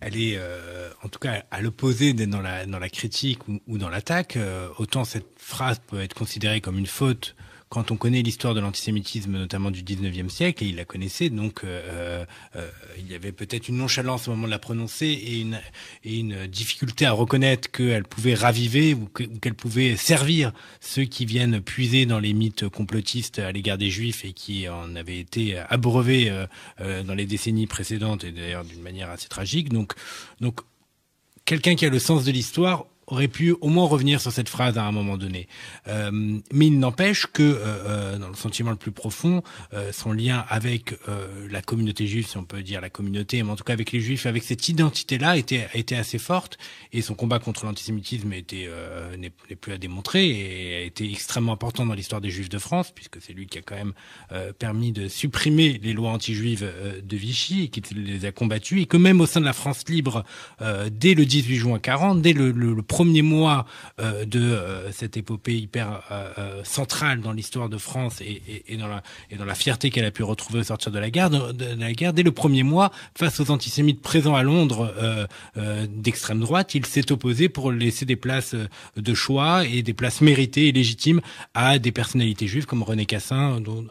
[0.00, 0.40] Elle est,
[1.02, 4.38] en tout cas, à l'opposé dans la, dans la critique ou dans l'attaque.
[4.78, 7.36] autant cette phrase peut être considérée comme une faute
[7.68, 11.64] quand on connaît l'histoire de l'antisémitisme, notamment du 19e siècle, et il la connaissait, donc
[11.64, 15.60] euh, euh, il y avait peut-être une nonchalance au moment de la prononcer et une,
[16.04, 21.60] et une difficulté à reconnaître qu'elle pouvait raviver ou qu'elle pouvait servir ceux qui viennent
[21.60, 26.30] puiser dans les mythes complotistes à l'égard des Juifs et qui en avaient été abreuvés
[26.80, 29.70] euh, dans les décennies précédentes et d'ailleurs d'une manière assez tragique.
[29.70, 29.94] Donc,
[30.40, 30.60] donc
[31.44, 34.78] quelqu'un qui a le sens de l'histoire aurait pu au moins revenir sur cette phrase
[34.78, 35.48] à un moment donné.
[35.86, 36.10] Euh,
[36.52, 39.42] mais il n'empêche que, euh, euh, dans le sentiment le plus profond,
[39.92, 40.94] son lien avec
[41.50, 44.00] la communauté juive, si on peut dire la communauté, mais en tout cas avec les
[44.00, 46.58] juifs, avec cette identité-là, était, était assez forte.
[46.92, 48.68] Et son combat contre l'antisémitisme était
[49.18, 52.92] n'est plus à démontrer et a été extrêmement important dans l'histoire des juifs de France,
[52.94, 53.92] puisque c'est lui qui a quand même
[54.58, 56.70] permis de supprimer les lois anti-juives
[57.02, 59.84] de Vichy et qui les a combattues, et que même au sein de la France
[59.88, 60.24] libre,
[60.90, 63.66] dès le 18 juin 40, dès le, le, le premier mois
[64.00, 68.76] euh, de euh, cette épopée hyper euh, centrale dans l'histoire de France et, et, et,
[68.78, 71.28] dans la, et dans la fierté qu'elle a pu retrouver au sortir de la guerre,
[71.28, 74.94] de, la guerre, dès le premier mois, face aux antisémites présents à Londres
[75.88, 78.54] d'extrême droite, il s'est opposé pour laisser des places
[78.96, 81.20] de choix et des places méritées et légitimes
[81.52, 83.86] à des personnalités juives comme René Cassin, dont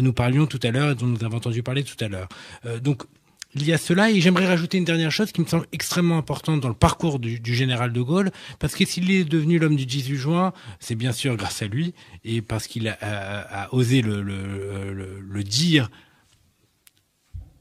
[0.00, 2.28] nous parlions tout à l'heure et dont nous avons entendu parler tout à l'heure.
[2.80, 3.02] donc
[3.54, 6.60] il y a cela et j'aimerais rajouter une dernière chose qui me semble extrêmement importante
[6.60, 10.16] dans le parcours du, général de Gaulle, parce que s'il est devenu l'homme du 18
[10.16, 11.94] juin, c'est bien sûr grâce à lui
[12.24, 15.90] et parce qu'il a, osé le, le dire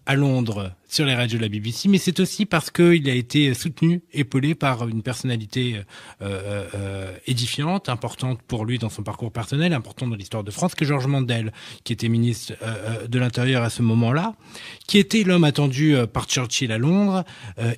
[0.05, 3.53] à Londres sur les radios de la BBC, mais c'est aussi parce qu'il a été
[3.53, 5.83] soutenu, épaulé par une personnalité euh,
[6.23, 10.73] euh, euh, édifiante, importante pour lui dans son parcours personnel, importante dans l'histoire de France,
[10.73, 12.53] que Georges Mandel, qui était ministre
[13.07, 14.33] de l'Intérieur à ce moment-là,
[14.87, 17.23] qui était l'homme attendu par Churchill à Londres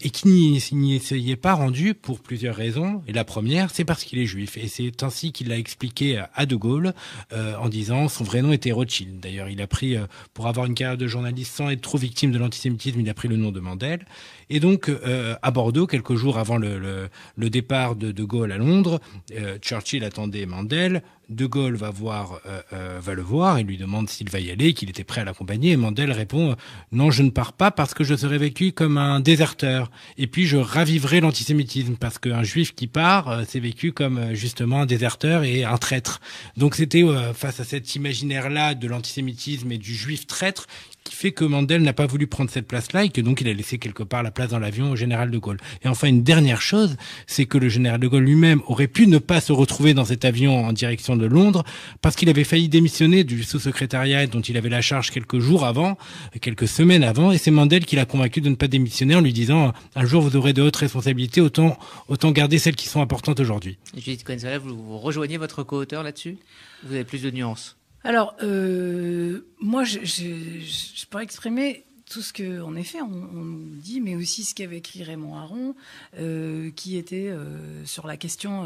[0.01, 3.03] et qui n'y est pas rendu pour plusieurs raisons.
[3.07, 4.57] Et la première, c'est parce qu'il est juif.
[4.57, 6.93] Et c'est ainsi qu'il l'a expliqué à De Gaulle
[7.34, 9.20] en disant son vrai nom était Rothschild.
[9.20, 9.97] D'ailleurs, il a pris,
[10.34, 13.28] pour avoir une carrière de journaliste sans être trop victime de l'antisémitisme, il a pris
[13.28, 14.06] le nom de Mandel.
[14.49, 18.99] Et donc, euh, à Bordeaux, quelques jours avant le, départ de De Gaulle à Londres,
[19.34, 21.04] euh, Churchill attendait Mandel.
[21.30, 24.74] De Gaulle va voir, euh, va le voir et lui demande s'il va y aller,
[24.74, 25.72] qu'il était prêt à l'accompagner.
[25.72, 26.58] Et Mandel répond
[26.91, 29.89] non, je ne pars pas parce que je serai vécu comme un déserteur.
[30.18, 34.86] Et puis je raviverai l'antisémitisme parce qu'un juif qui part, c'est vécu comme justement un
[34.86, 36.20] déserteur et un traître.
[36.58, 40.68] Donc c'était face à cet imaginaire-là de l'antisémitisme et du juif traître
[41.04, 43.54] qui fait que Mandel n'a pas voulu prendre cette place-là et que donc il a
[43.54, 45.58] laissé quelque part la place dans l'avion au général de Gaulle.
[45.84, 46.95] Et enfin, une dernière chose,
[47.28, 50.26] c'est que le général de Gaulle lui-même aurait pu ne pas se retrouver dans cet
[50.26, 51.64] avion en direction de Londres
[52.02, 55.97] parce qu'il avait failli démissionner du sous-secrétariat dont il avait la charge quelques jours avant,
[56.39, 59.34] quelques semaines avant, et c'est Mandel qui l'a convaincu de ne pas démissionner en lui
[59.34, 61.78] disant un jour vous aurez de hautes responsabilités, autant
[62.08, 63.78] autant garder celles qui sont importantes aujourd'hui.
[63.95, 64.24] Judith
[64.64, 66.38] vous, vous rejoignez votre co-auteur là-dessus?
[66.84, 72.62] Vous avez plus de nuances alors, euh, moi, je, je, pourrais exprimer tout ce que,
[72.62, 75.76] en effet, on, on dit, mais aussi ce qu'avait écrit Raymond Aron,
[76.18, 78.66] euh, qui était euh, sur la question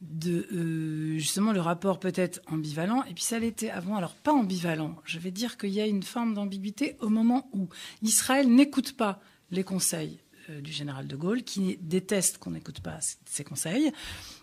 [0.00, 3.96] de justement le rapport peut-être ambivalent, et puis ça l'était avant.
[3.96, 4.96] Alors pas ambivalent.
[5.04, 7.68] Je vais dire qu'il y a une forme d'ambiguïté au moment où
[8.02, 10.20] Israël n'écoute pas les conseils
[10.60, 13.92] du général de Gaulle, qui déteste qu'on n'écoute pas ses conseils.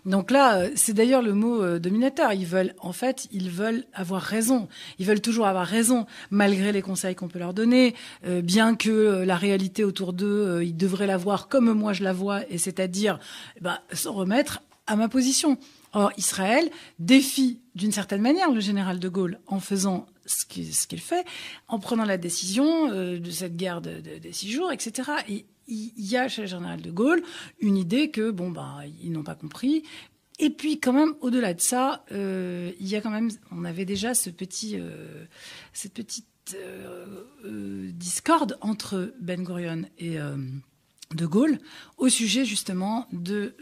[0.04, 2.32] Donc là, euh, c'est d'ailleurs le mot euh, dominateur.
[2.32, 4.68] Ils veulent, en fait, ils veulent avoir raison.
[4.98, 7.94] Ils veulent toujours avoir raison, malgré les conseils qu'on peut leur donner,
[8.24, 12.48] bien que la réalité autour d'eux, ils devraient la voir comme moi je la vois,
[12.50, 13.18] et c'est-à-dire
[13.60, 15.58] ben, s'en remettre à ma position.
[15.92, 21.24] Or, Israël défie d'une certaine manière le général de Gaulle en faisant ce qu'il fait,
[21.68, 25.10] en prenant la décision de cette guerre de, de, des six jours, etc.
[25.28, 27.22] Et il y a chez le général de Gaulle
[27.60, 29.84] une idée que, bon, bah, ils n'ont pas compris.
[30.38, 33.84] Et puis, quand même, au-delà de ça, euh, il y a quand même, on avait
[33.84, 35.24] déjà ce petit, euh,
[35.72, 40.16] cette petite euh, discorde entre Ben Gurion et
[41.14, 41.58] de Gaulle
[41.98, 43.54] au sujet justement de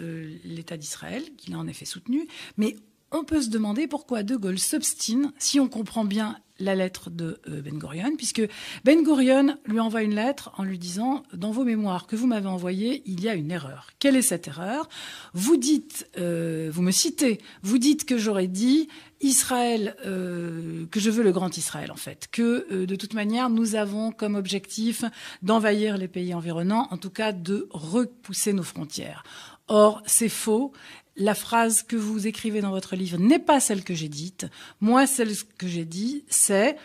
[0.45, 2.29] l'État d'Israël, qu'il a en effet soutenu.
[2.57, 2.77] Mais
[3.11, 7.41] on peut se demander pourquoi De Gaulle s'obstine, si on comprend bien la lettre de
[7.49, 8.43] euh, Ben Gurion, puisque
[8.85, 12.49] Ben Gurion lui envoie une lettre en lui disant dans vos mémoires que vous m'avez
[12.49, 13.91] envoyées, il y a une erreur.
[13.99, 14.89] Quelle est cette erreur?
[15.35, 18.89] Vous dites, euh, vous me citez, vous dites que j'aurais dit
[19.21, 23.75] Israël, euh, que je veux le grand Israël en fait, que de toute manière nous
[23.75, 25.05] avons comme objectif
[25.43, 29.25] d'envahir les pays environnants, en tout cas de repousser nos frontières.
[29.69, 30.73] Or, c'est faux
[31.17, 34.47] la phrase que vous écrivez dans votre livre n'est pas celle que j'ai dite.
[34.81, 36.77] Moi, celle que j'ai dit, c'est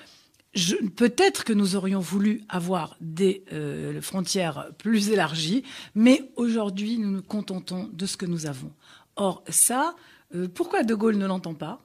[0.96, 5.64] peut-être que nous aurions voulu avoir des euh, frontières plus élargies,
[5.96, 8.72] mais aujourd'hui, nous nous contentons de ce que nous avons.
[9.16, 9.96] Or, ça,
[10.36, 11.82] euh, pourquoi De Gaulle ne l'entend pas?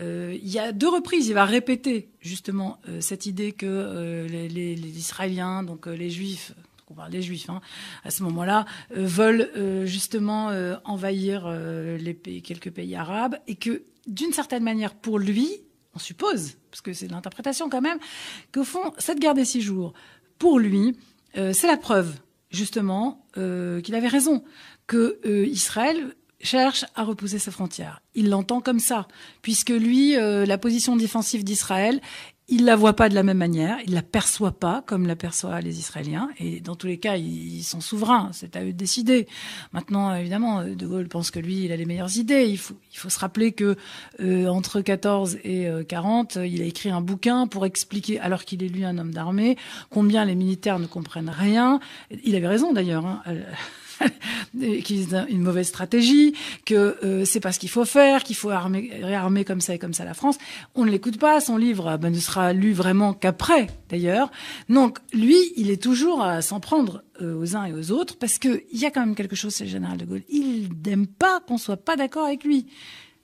[0.00, 4.98] Euh, il y a deux reprises, il va répéter justement cette idée que les, les,
[4.98, 6.52] Israéliens, donc les Juifs,
[6.94, 7.60] on parle juifs, hein,
[8.04, 8.66] à ce moment-là,
[8.96, 14.94] euh, veulent euh, justement euh, envahir les quelques pays arabes et que, d'une certaine manière,
[14.94, 15.48] pour lui,
[15.94, 17.98] on suppose, parce que c'est l'interprétation quand même,
[18.52, 19.92] qu'au fond, cette guerre des six jours,
[20.38, 20.96] pour lui,
[21.34, 22.14] c'est la preuve,
[22.50, 24.44] justement, qu'il avait raison,
[24.86, 28.02] que Israël cherche à repousser ses frontières.
[28.14, 29.08] Il l'entend comme ça,
[29.42, 32.00] puisque lui, la position défensive d'Israël
[32.48, 35.62] il la voit pas de la même manière, il la perçoit pas comme la perçoivent
[35.62, 39.26] les Israéliens, et dans tous les cas, ils sont souverains, c'est à eux de décider.
[39.72, 42.46] Maintenant, évidemment, De Gaulle pense que lui, il a les meilleures idées.
[42.46, 43.76] Il faut, il faut se rappeler que
[44.20, 48.62] euh, entre 14 et euh, 40, il a écrit un bouquin pour expliquer, alors qu'il
[48.62, 49.56] est lui un homme d'armée,
[49.90, 51.80] combien les militaires ne comprennent rien.
[52.24, 53.06] Il avait raison d'ailleurs.
[53.06, 53.22] Hein
[54.84, 56.34] qu'ils ont une mauvaise stratégie,
[56.64, 59.78] que euh, c'est pas ce qu'il faut faire, qu'il faut armer, réarmer comme ça et
[59.78, 60.38] comme ça la France.
[60.74, 64.30] On ne l'écoute pas, son livre ben, ne sera lu vraiment qu'après, d'ailleurs.
[64.68, 68.38] Donc, lui, il est toujours à s'en prendre euh, aux uns et aux autres, parce
[68.38, 70.22] qu'il y a quand même quelque chose chez le général de Gaulle.
[70.28, 72.66] Il n'aime pas qu'on soit pas d'accord avec lui.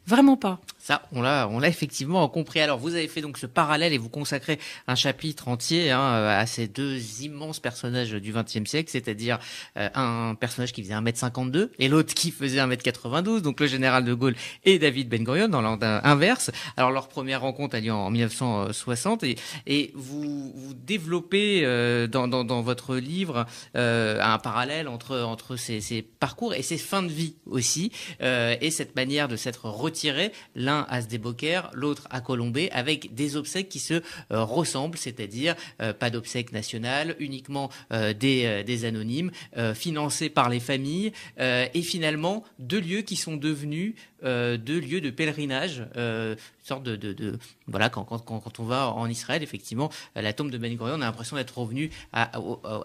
[0.07, 0.61] Vraiment pas.
[0.83, 2.61] Ça, on l'a, on l'a effectivement compris.
[2.61, 6.47] Alors, vous avez fait donc ce parallèle et vous consacrez un chapitre entier hein, à
[6.47, 9.39] ces deux immenses personnages du XXe siècle, c'est-à-dire
[9.77, 14.15] euh, un personnage qui faisait 1m52 et l'autre qui faisait 1m92, donc le général de
[14.15, 16.51] Gaulle et David Ben Gurion dans l'ordre inverse.
[16.79, 22.27] Alors, leur première rencontre a lieu en 1960 et, et vous, vous développez euh, dans,
[22.27, 27.03] dans, dans, votre livre euh, un parallèle entre, entre ces, ces, parcours et ces fins
[27.03, 30.33] de vie aussi, euh, et cette manière de s'être retiré
[30.71, 36.11] à Sdeboker, l'autre à Colombay, avec des obsèques qui se euh, ressemblent, c'est-à-dire euh, pas
[36.11, 39.31] d'obsèques nationales, uniquement euh, des, anonymes,
[39.75, 45.83] financés par les familles, et finalement deux lieux qui sont devenus deux lieux de pèlerinage,
[45.97, 50.57] une sorte de, voilà quand, quand, quand, on va en Israël, effectivement, la tombe de
[50.57, 52.31] Ben Gurion, on a l'impression d'être revenu à,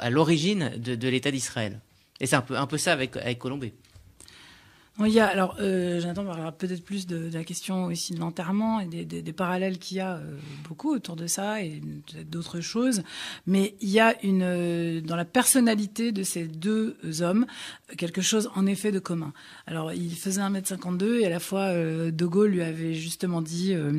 [0.10, 1.80] l'origine de, l'État d'Israël.
[2.20, 3.40] Et c'est un peu, un peu ça avec, avec.
[5.00, 6.24] Il y a, alors, euh, Jonathan
[6.54, 9.98] peut-être plus de, de, la question aussi de l'enterrement et des, des, des parallèles qu'il
[9.98, 10.38] y a euh,
[10.70, 11.82] beaucoup autour de ça et
[12.24, 13.04] d'autres choses.
[13.46, 17.46] Mais il y a une, euh, dans la personnalité de ces deux hommes,
[17.98, 19.34] quelque chose en effet de commun.
[19.68, 23.74] Alors, il faisait 1m52 et à la fois, euh, De Gaulle lui avait justement dit,
[23.74, 23.92] euh,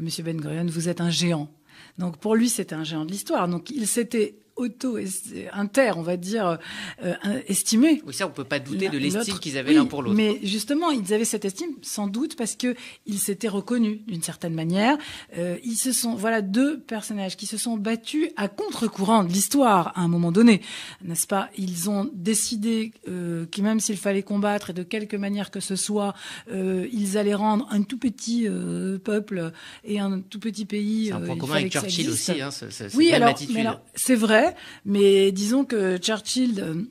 [0.00, 1.50] Monsieur Ben Gurion, vous êtes un géant.
[1.98, 3.48] Donc pour lui, c'était un géant de l'histoire.
[3.48, 6.58] Donc il s'était auto-inter, on va dire,
[7.04, 7.14] euh,
[7.46, 8.02] estimé.
[8.06, 10.16] Oui, ça, on peut pas douter de l'estime qu'ils avaient oui, l'un pour l'autre.
[10.16, 12.74] Mais justement, ils avaient cette estime, sans doute, parce que
[13.06, 14.96] ils s'étaient reconnus d'une certaine manière.
[15.38, 19.92] Euh, ils se sont, voilà, deux personnages qui se sont battus à contre-courant de l'histoire
[19.96, 20.60] à un moment donné,
[21.02, 21.48] n'est-ce pas?
[21.56, 25.76] Ils ont décidé euh, que même s'il fallait combattre et de quelque manière que ce
[25.76, 26.14] soit,
[26.50, 29.52] euh, ils allaient rendre un tout petit euh, peuple
[29.84, 31.06] et un tout petit pays.
[31.06, 34.14] C'est un point commun avec Churchill aussi, hein, ce, ce, oui, alors, mais alors, c'est
[34.14, 34.41] vrai
[34.84, 36.86] mais disons que Churchill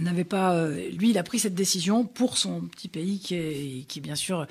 [0.00, 4.00] n'avait pas, euh, lui, il a pris cette décision pour son petit pays qui est,
[4.00, 4.46] bien sûr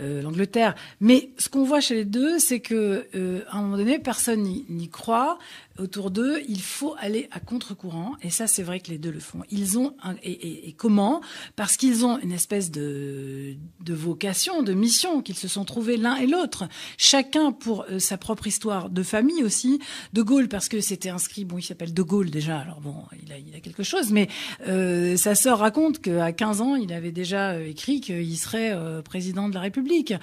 [0.00, 0.74] euh, l'Angleterre.
[1.00, 4.42] Mais ce qu'on voit chez les deux, c'est que euh, à un moment donné, personne
[4.42, 5.38] n'y croit
[5.78, 8.14] autour d'eux, il faut aller à contre-courant.
[8.22, 9.42] Et ça, c'est vrai que les deux le font.
[9.50, 11.20] Ils ont un, et, et, comment?
[11.56, 16.16] Parce qu'ils ont une espèce de, de vocation, de mission qu'ils se sont trouvés l'un
[16.16, 16.68] et l'autre,
[16.98, 19.80] chacun pour euh, sa propre histoire de famille aussi.
[20.12, 21.44] De Gaulle parce que c'était inscrit.
[21.44, 22.58] Bon, il s'appelle De Gaulle déjà.
[22.58, 24.28] Alors bon, il a, il a quelque chose, mais
[24.66, 29.02] euh, sa sœur raconte qu'à 15 ans, il avait déjà euh, écrit qu'il serait euh,
[29.02, 30.14] président de la République,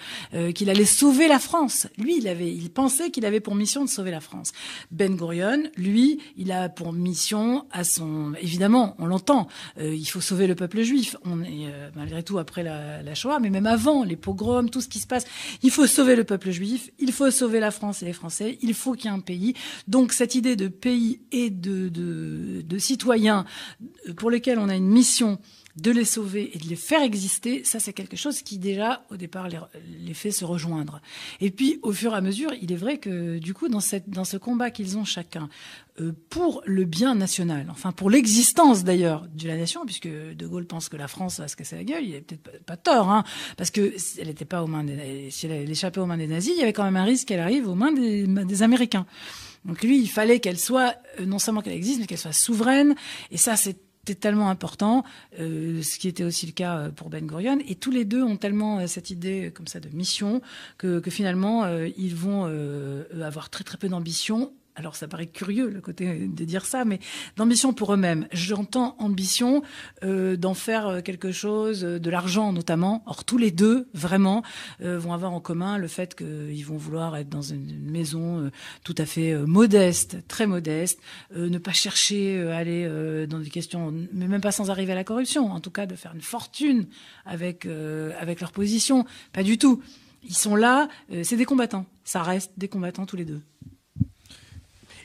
[0.54, 1.88] qu'il allait sauver la France.
[1.98, 4.52] Lui, il avait, il pensait qu'il avait pour mission de sauver la France.
[4.92, 5.39] Ben Gurion
[5.78, 9.48] lui, il a pour mission à son, évidemment, on l'entend,
[9.80, 11.16] euh, il faut sauver le peuple juif.
[11.26, 14.88] On est euh, malgré tout après la, Shoah, mais même avant les pogroms, tout ce
[14.88, 15.26] qui se passe,
[15.64, 18.74] il faut sauver le peuple juif, il faut sauver la France et les Français, il
[18.74, 19.56] faut qu'il y ait un pays.
[19.88, 23.46] Donc cette idée de pays et de, de, de citoyens
[24.18, 25.40] pour lesquels on a une mission
[25.82, 29.18] de les sauver et de les faire exister, ça c'est quelque chose qui déjà au
[29.18, 31.02] départ les, fait se rejoindre.
[31.40, 34.10] Et puis au fur et à mesure, il est vrai que du coup dans, cette,
[34.10, 35.50] dans ce combat qu'ils ont chacun
[36.00, 40.66] euh, pour le bien national, enfin pour l'existence d'ailleurs de la nation, puisque De Gaulle
[40.66, 43.24] pense que la France va se casser la gueule, il n'est peut-être pas, tort, hein,
[43.58, 46.28] parce que si elle n'était pas aux mains des, si elle échappait aux mains des
[46.28, 49.06] nazis, il y avait quand même un risque qu'elle arrive aux mains des, des Américains.
[49.66, 52.96] Donc lui, il fallait qu'elle soit, euh, non seulement qu'elle existe, mais qu'elle soit souveraine.
[53.32, 55.04] Et ça, c'est c'était tellement important,
[55.40, 57.60] euh, ce qui était aussi le cas euh, pour Ben Gurion.
[57.68, 60.42] Et tous les deux ont tellement euh, cette idée comme ça de mission
[60.78, 62.46] que, que finalement ils vont
[63.22, 67.00] avoir très très peu d'ambition alors ça paraît curieux le côté de dire ça, mais
[67.36, 68.28] d'ambition pour eux-mêmes.
[68.32, 69.62] J'entends ambition
[70.06, 73.04] euh, d'en faire euh, quelque chose, euh, de l'argent notamment.
[73.06, 74.42] Or tous les deux vraiment
[74.80, 78.50] vont avoir en commun le fait qu'ils vont vouloir être dans une maison
[78.84, 81.00] tout à fait modeste, très modeste,
[81.36, 82.88] ne pas chercher à aller
[83.28, 85.52] dans des questions, mais même pas sans arriver à la corruption.
[85.52, 86.88] En tout cas, de faire une fortune
[87.26, 87.68] avec
[88.20, 89.06] avec leur position.
[89.34, 89.82] Pas du tout.
[90.24, 90.88] Ils sont là,
[91.24, 91.86] c'est des combattants.
[92.04, 93.42] Ça reste des combattants tous les deux.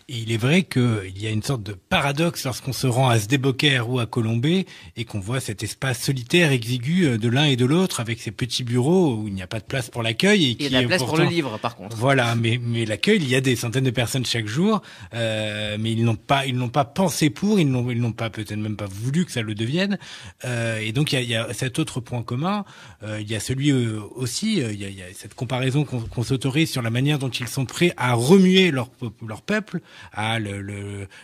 [0.09, 3.19] Et il est vrai qu'il y a une sorte de paradoxe lorsqu'on se rend à
[3.19, 7.57] Sdeboker ou à Colombay et qu'on voit cet espace solitaire exigu euh, de l'un et
[7.57, 10.45] de l'autre avec ces petits bureaux où il n'y a pas de place pour l'accueil.
[10.45, 11.97] Et il y a de la place pour le livre, par contre.
[11.97, 14.83] Voilà, mais, mais l'accueil, il y a des centaines de personnes chaque jour,
[15.15, 18.29] euh, mais ils n'ont pas, ils n'ont pas pensé pour, ils n'ont, ils n'ont pas
[18.29, 19.99] peut-être même pas voulu que ça le devienne.
[20.45, 22.65] Euh, et donc il y, a, il y, a, cet autre point commun.
[23.03, 25.85] Euh, il y a celui euh, aussi, il y, a, il y a cette comparaison
[25.85, 28.91] qu'on, qu'on s'autorise sur la manière dont ils sont prêts à remuer leur,
[29.27, 29.81] leur peuple
[30.13, 30.39] à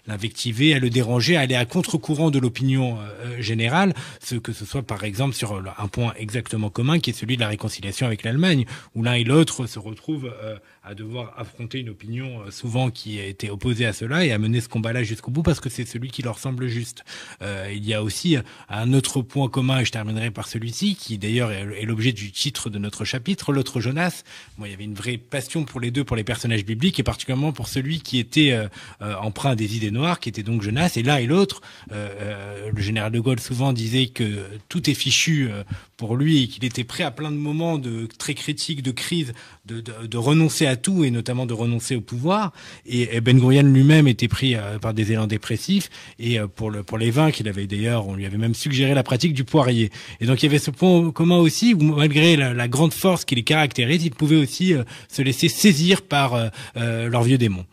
[0.06, 4.64] l'invectiver, à le déranger, à aller à contre-courant de l'opinion euh, générale, ce que ce
[4.64, 8.22] soit par exemple sur un point exactement commun qui est celui de la réconciliation avec
[8.22, 12.90] l'Allemagne, où l'un et l'autre se retrouvent euh, à devoir affronter une opinion euh, souvent
[12.90, 15.68] qui a été opposée à cela et à mener ce combat-là jusqu'au bout parce que
[15.68, 17.04] c'est celui qui leur semble juste.
[17.42, 18.36] Euh, il y a aussi
[18.68, 22.70] un autre point commun, et je terminerai par celui-ci, qui d'ailleurs est l'objet du titre
[22.70, 24.22] de notre chapitre, l'autre Jonas.
[24.58, 27.02] Moi, il y avait une vraie passion pour les deux, pour les personnages bibliques et
[27.02, 28.68] particulièrement pour celui qui était euh,
[29.02, 30.92] euh emprunt des idées noires, qui était donc Jonas.
[30.96, 31.60] Et l'un et l'autre,
[31.92, 35.50] euh, le général de Gaulle souvent disait que tout est fichu
[35.96, 39.34] pour lui et qu'il était prêt à plein de moments de très critiques, de crise,
[39.66, 42.52] de, de, renoncer à tout et notamment de renoncer au pouvoir.
[42.86, 46.82] Et, Ben Gurion lui-même était pris euh, par des élans dépressifs et euh, pour le
[46.82, 49.90] pour les vins qu'il avait d'ailleurs, on lui avait même suggéré la pratique du poirier.
[50.20, 53.24] Et donc il y avait ce point commun aussi où malgré la, la grande force
[53.24, 57.64] qui les caractérise, ils pouvaient aussi euh, se laisser saisir par leur vieux démon.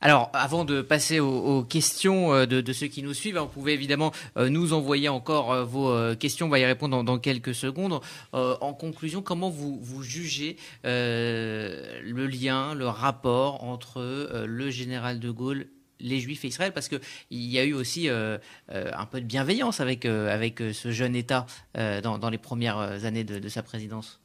[0.00, 3.72] Alors, avant de passer aux, questions euh, de, ceux qui nous suivent, hein, vous pouvez
[3.72, 6.46] évidemment euh, nous envoyer encore euh, vos questions.
[6.46, 8.00] On va y répondre dans, quelques secondes.
[8.32, 15.66] en conclusion, comment vous, vous jugez le lien, le rapport entre le général de Gaulle
[16.00, 20.04] les Juifs et Israël, parce qu'il y a eu aussi un peu de bienveillance avec,
[20.04, 24.20] avec ce jeune État dans, les premières années de sa présidence.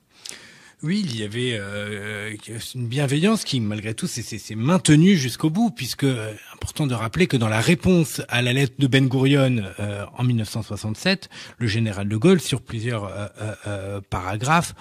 [0.83, 2.35] Oui, il y avait euh,
[2.75, 7.37] une bienveillance qui, malgré tout, s'est maintenue jusqu'au bout, puisque euh, important de rappeler que
[7.37, 12.17] dans la réponse à la lettre de Ben Gurion euh, en 1967, le général de
[12.17, 13.09] Gaulle, sur plusieurs
[14.09, 14.75] paragraphes,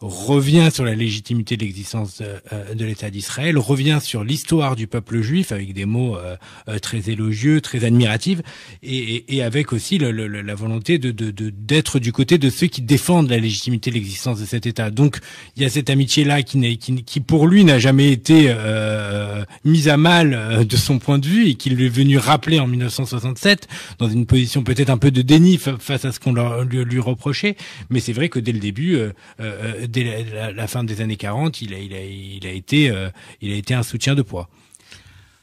[0.00, 4.86] revient sur la légitimité de l'existence de, euh, de l'État d'Israël, revient sur l'histoire du
[4.86, 6.36] peuple juif avec des mots euh,
[6.68, 8.40] euh, très élogieux, très admiratifs,
[8.82, 12.68] et, et avec aussi le, le, la volonté de d'être de, du côté de ceux
[12.68, 14.90] qui défendent la légitimité de l'existence de cet État.
[14.90, 15.18] Donc
[15.56, 19.88] il y a cette amitié-là qui, qui, qui, pour lui n'a jamais été euh, mise
[19.88, 23.66] à mal de son point de vue et qu'il est venu rappeler en 1967
[23.98, 27.56] dans une position peut-être un peu de déni face à ce qu'on lui, lui, reprochait.
[27.90, 28.96] Mais c'est vrai que dès le début,
[29.40, 33.10] euh, dès la, fin des années 40, il a, il a, il a été, euh,
[33.40, 34.48] il a été un soutien de poids.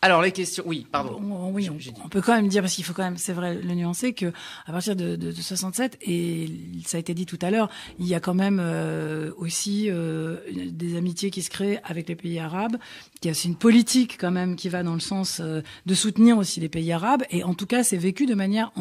[0.05, 1.19] Alors les questions, oui, pardon.
[1.19, 1.67] On, oui,
[2.03, 4.27] on, peut quand même dire parce qu'il faut quand même, c'est vrai, le nuancer que
[4.67, 6.47] à partir de, de, de, 67 et
[6.85, 10.37] ça a été dit tout à l'heure, il y a quand même euh, aussi euh,
[10.53, 12.77] des amitiés qui se créent avec les pays arabes.
[13.23, 15.93] Il y a aussi une politique quand même qui va dans le sens euh, de
[15.95, 18.71] soutenir aussi les pays arabes et en tout cas c'est vécu de manière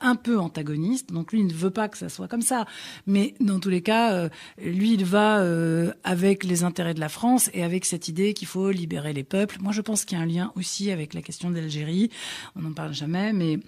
[0.00, 1.12] un peu antagoniste.
[1.12, 2.66] Donc lui il ne veut pas que ça soit comme ça,
[3.06, 4.28] mais dans tous les cas,
[4.60, 5.40] lui il va
[6.02, 9.58] avec les intérêts de la France et avec cette idée qu'il faut libérer les peuples.
[9.60, 12.10] Moi je pense qu'il y a un lien aussi avec la question d'Algérie.
[12.56, 13.58] On n'en parle jamais, mais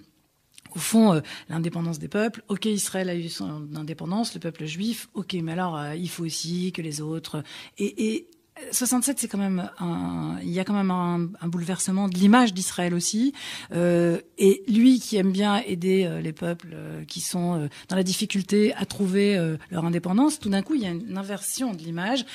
[0.75, 5.09] au fond, euh, l'indépendance des peuples, ok, Israël a eu son indépendance, le peuple juif,
[5.13, 7.43] ok, mais alors euh, il faut aussi que les autres.
[7.77, 8.29] Et, et
[8.71, 12.93] 67, c'est quand même un, il y a quand même un, bouleversement de l'image d'Israël
[12.93, 13.33] aussi.
[13.73, 17.95] Euh, et lui qui aime bien aider euh, les peuples euh, qui sont euh, dans
[17.95, 19.37] la difficulté à trouver
[19.69, 22.25] leur indépendance, tout d'un coup, il y a une inversion de l'image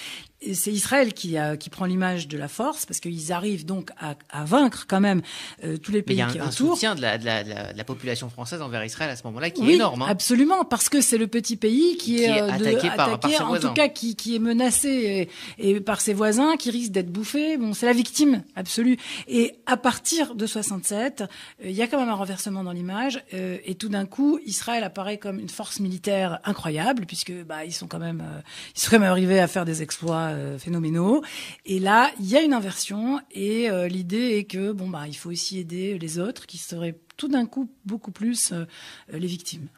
[0.53, 4.15] c'est Israël qui, a, qui prend l'image de la force parce qu'ils arrivent donc à,
[4.31, 5.23] à, vaincre quand même
[5.65, 7.45] euh, tous les pays Mais il y a un, un soutien de la, de, la,
[7.45, 10.03] de la, population française envers Israël à ce moment-là qui est énorme.
[10.03, 10.07] Hein.
[10.09, 13.19] Absolument, parce que c'est le petit pays qui, qui est, euh, attaqué, de, par, attaqué
[13.19, 13.69] par ses en voisins.
[13.69, 15.29] tout cas qui, qui est menacé
[15.59, 17.57] et, et, par ses voisins, qui risque d'être bouffé.
[17.57, 18.99] Bon, c'est la victime absolue.
[19.29, 21.25] Et à partir de 67, euh,
[21.65, 24.85] il y a quand même un renversement dans l'image euh, et tout d'un coup, Israël
[24.85, 28.41] apparaît comme une force militaire incroyable puisque bah ils sont quand même euh,
[28.75, 31.23] ils sont quand même arrivés à faire des exploits euh, phénoménaux.
[31.65, 35.15] Et là, il y a une inversion et euh, l'idée est que bon bah il
[35.15, 38.65] faut aussi aider les autres qui seraient tout d'un coup beaucoup plus euh,
[39.11, 39.69] les victimes.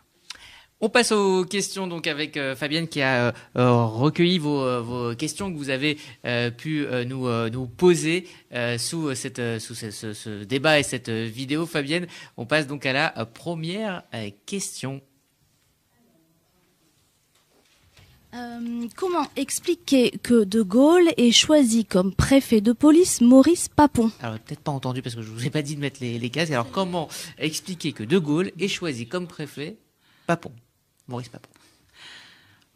[0.81, 5.99] On passe aux questions donc avec Fabienne qui a recueilli vos, questions que vous avez
[6.57, 8.29] pu nous, poser
[8.77, 11.67] sous, cette, sous ce, débat et cette vidéo.
[11.67, 14.05] Fabienne, on passe donc à la première
[14.47, 15.03] question.
[18.35, 24.39] Euh, comment expliquer que De Gaulle ait choisi comme préfet de police Maurice Papon Alors
[24.39, 26.53] peut-être pas entendu parce que je vous ai pas dit de mettre les, les casques.
[26.53, 27.09] Alors comment
[27.39, 29.79] expliquer que De Gaulle ait choisi comme préfet
[30.27, 30.53] Papon,
[31.07, 31.49] Maurice Papon?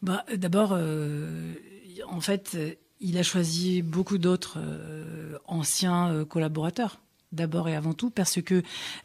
[0.00, 1.52] Bah, D'abord, euh,
[2.08, 2.56] en fait,
[3.00, 6.98] il a choisi beaucoup d'autres euh, anciens collaborateurs
[7.32, 8.62] d'abord et avant tout parce que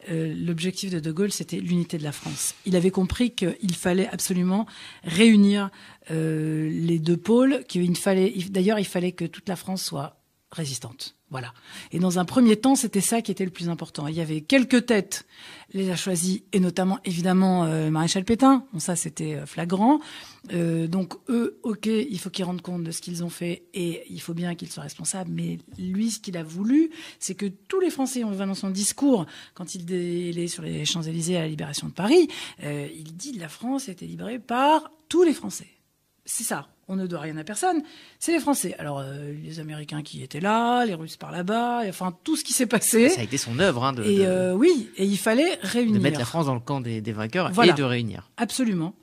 [0.09, 2.55] euh, l'objectif de De Gaulle, c'était l'unité de la France.
[2.65, 4.65] Il avait compris qu'il fallait absolument
[5.03, 5.69] réunir
[6.11, 10.17] euh, les deux pôles, qu'il fallait, d'ailleurs, il fallait que toute la France soit
[10.51, 11.15] résistante.
[11.29, 11.53] Voilà.
[11.91, 14.07] Et dans un premier temps, c'était ça qui était le plus important.
[14.07, 15.25] Il y avait quelques têtes,
[15.73, 18.65] les a choisis, et notamment évidemment euh, Maréchal Pétain.
[18.71, 19.99] Bon, ça c'était euh, flagrant.
[20.53, 24.03] Euh, donc eux, ok, il faut qu'ils rendent compte de ce qu'ils ont fait, et
[24.09, 25.29] il faut bien qu'ils soient responsables.
[25.29, 28.69] Mais lui, ce qu'il a voulu, c'est que tous les Français, on voit dans son
[28.69, 29.91] discours quand il,
[30.39, 32.29] est sur les Champs Élysées à la libération de Paris,
[32.63, 35.67] il dit la France a été libérée par tous les Français.
[36.28, 37.84] C'est ça on ne doit rien à personne,
[38.17, 38.73] c'est les Français.
[38.80, 42.53] Alors euh, les Américains qui étaient là, les Russes par là-bas, enfin tout ce qui
[42.53, 43.09] s'est passé.
[43.09, 45.95] Ça a été son œuvre, hein, de, et de, euh, oui, et il fallait réunir,
[45.95, 47.73] de mettre la France dans le camp des, des vainqueurs voilà.
[47.73, 48.30] et de réunir.
[48.38, 48.93] Absolument.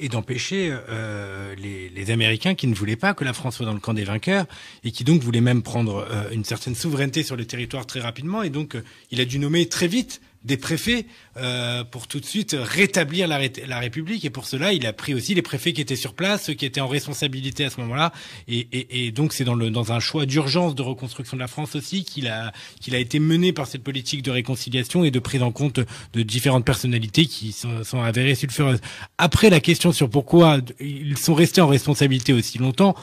[0.00, 3.72] Et d'empêcher euh, les, les, Américains qui ne voulaient pas que la France soit dans
[3.72, 4.44] le camp des vainqueurs
[4.82, 8.42] et qui donc voulaient même prendre euh, une certaine souveraineté sur le territoire très rapidement.
[8.42, 12.24] Et donc, euh, il a dû nommer très vite des préfets euh, pour tout de
[12.24, 13.38] suite rétablir la,
[13.78, 14.24] République.
[14.24, 16.66] Et pour cela, il a pris aussi les préfets qui étaient sur place, ceux qui
[16.66, 18.12] étaient en responsabilité à ce moment-là.
[18.48, 22.28] Et, donc, c'est dans, dans un choix d'urgence de reconstruction de la France aussi qu'il
[22.28, 25.80] a, qu'il a été mené par cette politique de réconciliation et de prise en compte
[26.12, 28.80] de différentes personnalités qui sont, sont avérées sulfureuses.
[29.18, 32.94] Après, la question sur pourquoi ils sont restés en responsabilité aussi longtemps,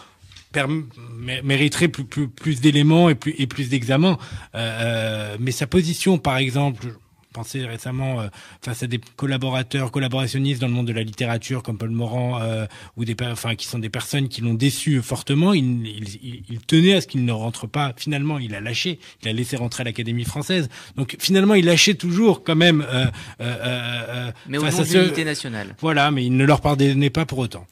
[1.44, 4.18] mériterait plus, plus, plus d'éléments et plus, et plus d'examens.
[4.56, 6.96] Euh, mais sa position, par exemple,
[7.34, 8.28] pensé récemment euh,
[8.62, 12.66] face à des collaborateurs, collaborationnistes dans le monde de la littérature comme Paul Morand euh,
[12.98, 15.54] ou des, enfin qui sont des personnes qui l'ont déçu fortement.
[15.54, 17.94] Il, il, il, tenait à ce qu'il ne rentre pas.
[17.98, 19.00] Finalement, il a lâché.
[19.22, 20.70] Il a laissé rentrer à l'Académie française.
[20.96, 22.86] Donc finalement, il lâchait toujours quand même.
[22.90, 23.06] Euh,
[23.42, 25.76] euh, mais au nom de l'unité nationale.
[25.80, 27.66] Voilà, mais il ne leur pardonnait pas pour autant.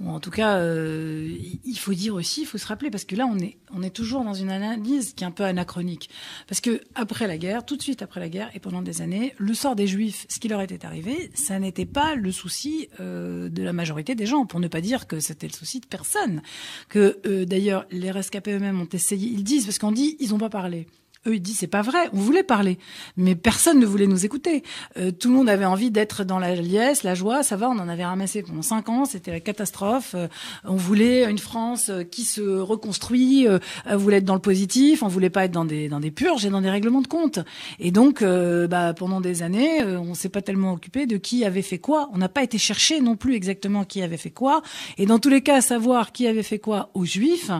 [0.00, 3.16] Bon, en tout cas, euh, il faut dire aussi, il faut se rappeler, parce que
[3.16, 6.08] là, on est, on est toujours dans une analyse qui est un peu anachronique.
[6.46, 9.34] Parce que après la guerre, tout de suite après la guerre et pendant des années,
[9.38, 13.48] le sort des Juifs, ce qui leur était arrivé, ça n'était pas le souci euh,
[13.48, 16.42] de la majorité des gens, pour ne pas dire que c'était le souci de personne.
[16.88, 20.38] Que euh, d'ailleurs, les rescapés eux-mêmes ont essayé, ils disent, parce qu'on dit, ils n'ont
[20.38, 20.86] pas parlé.
[21.26, 22.08] Eux, ils disent c'est pas vrai.
[22.12, 22.78] On voulait parler,
[23.16, 24.62] mais personne ne voulait nous écouter.
[24.96, 27.42] Euh, tout le monde avait envie d'être dans la liesse, la joie.
[27.42, 29.04] Ça va, on en avait ramassé pendant cinq ans.
[29.04, 30.14] C'était la catastrophe.
[30.14, 30.28] Euh,
[30.64, 33.46] on voulait une France qui se reconstruit.
[33.46, 35.02] Euh, on voulait être dans le positif.
[35.02, 37.40] On voulait pas être dans des dans des purges et dans des règlements de compte.
[37.78, 41.62] Et donc, euh, bah, pendant des années, on s'est pas tellement occupé de qui avait
[41.62, 42.08] fait quoi.
[42.12, 44.62] On n'a pas été chercher non plus exactement qui avait fait quoi.
[44.96, 47.50] Et dans tous les cas, savoir qui avait fait quoi aux Juifs,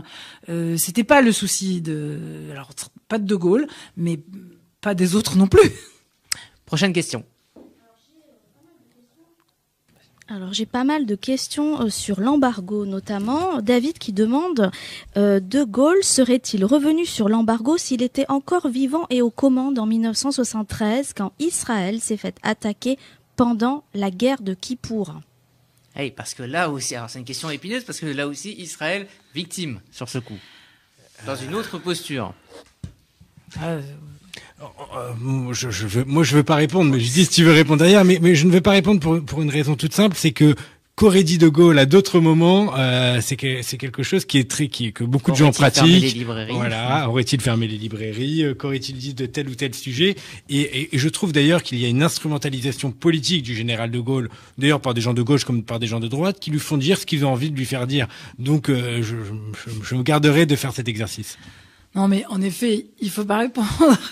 [0.49, 2.19] euh, c'était pas le souci de.
[2.51, 2.71] Alors
[3.09, 4.21] pas de De Gaulle, mais
[4.81, 5.73] pas des autres non plus.
[6.67, 7.25] Prochaine question.
[10.31, 14.71] Alors j'ai pas mal de questions euh, sur l'embargo, notamment David qui demande
[15.17, 19.87] euh, De Gaulle serait-il revenu sur l'embargo s'il était encore vivant et aux commandes en
[19.87, 22.99] 1973 quand Israël s'est fait attaquer
[23.37, 25.15] pendant la guerre de Kippour?
[25.97, 29.07] Hey, Parce que là aussi, alors c'est une question épineuse parce que là aussi Israël
[29.35, 30.39] victime sur ce coup,
[31.25, 32.35] dans une autre posture.
[33.63, 33.81] Euh,
[35.53, 37.81] je, je veux, moi, je veux pas répondre, mais je dis si tu veux répondre
[37.81, 40.33] d'ailleurs, mais, mais je ne veux pas répondre pour, pour une raison toute simple, c'est
[40.33, 40.55] que
[40.99, 44.51] qu'aurait dit De Gaulle à d'autres moments, euh, c'est que, c'est quelque chose qui est
[44.51, 46.03] très, qui, que beaucoup de gens pratiquent.
[46.03, 46.53] Les librairies.
[46.53, 50.17] Voilà, aurait-il fermé les librairies euh, Qu'aurait-il dit de tel ou tel sujet
[50.49, 54.01] et, et, et, je trouve d'ailleurs qu'il y a une instrumentalisation politique du général De
[54.01, 54.29] Gaulle,
[54.59, 56.77] d'ailleurs par des gens de gauche comme par des gens de droite, qui lui font
[56.77, 58.09] dire ce qu'ils ont envie de lui faire dire.
[58.41, 61.39] Donc, euh, je, je, je me garderai de faire cet exercice.
[61.99, 63.67] Non, mais en effet, il faut pas répondre.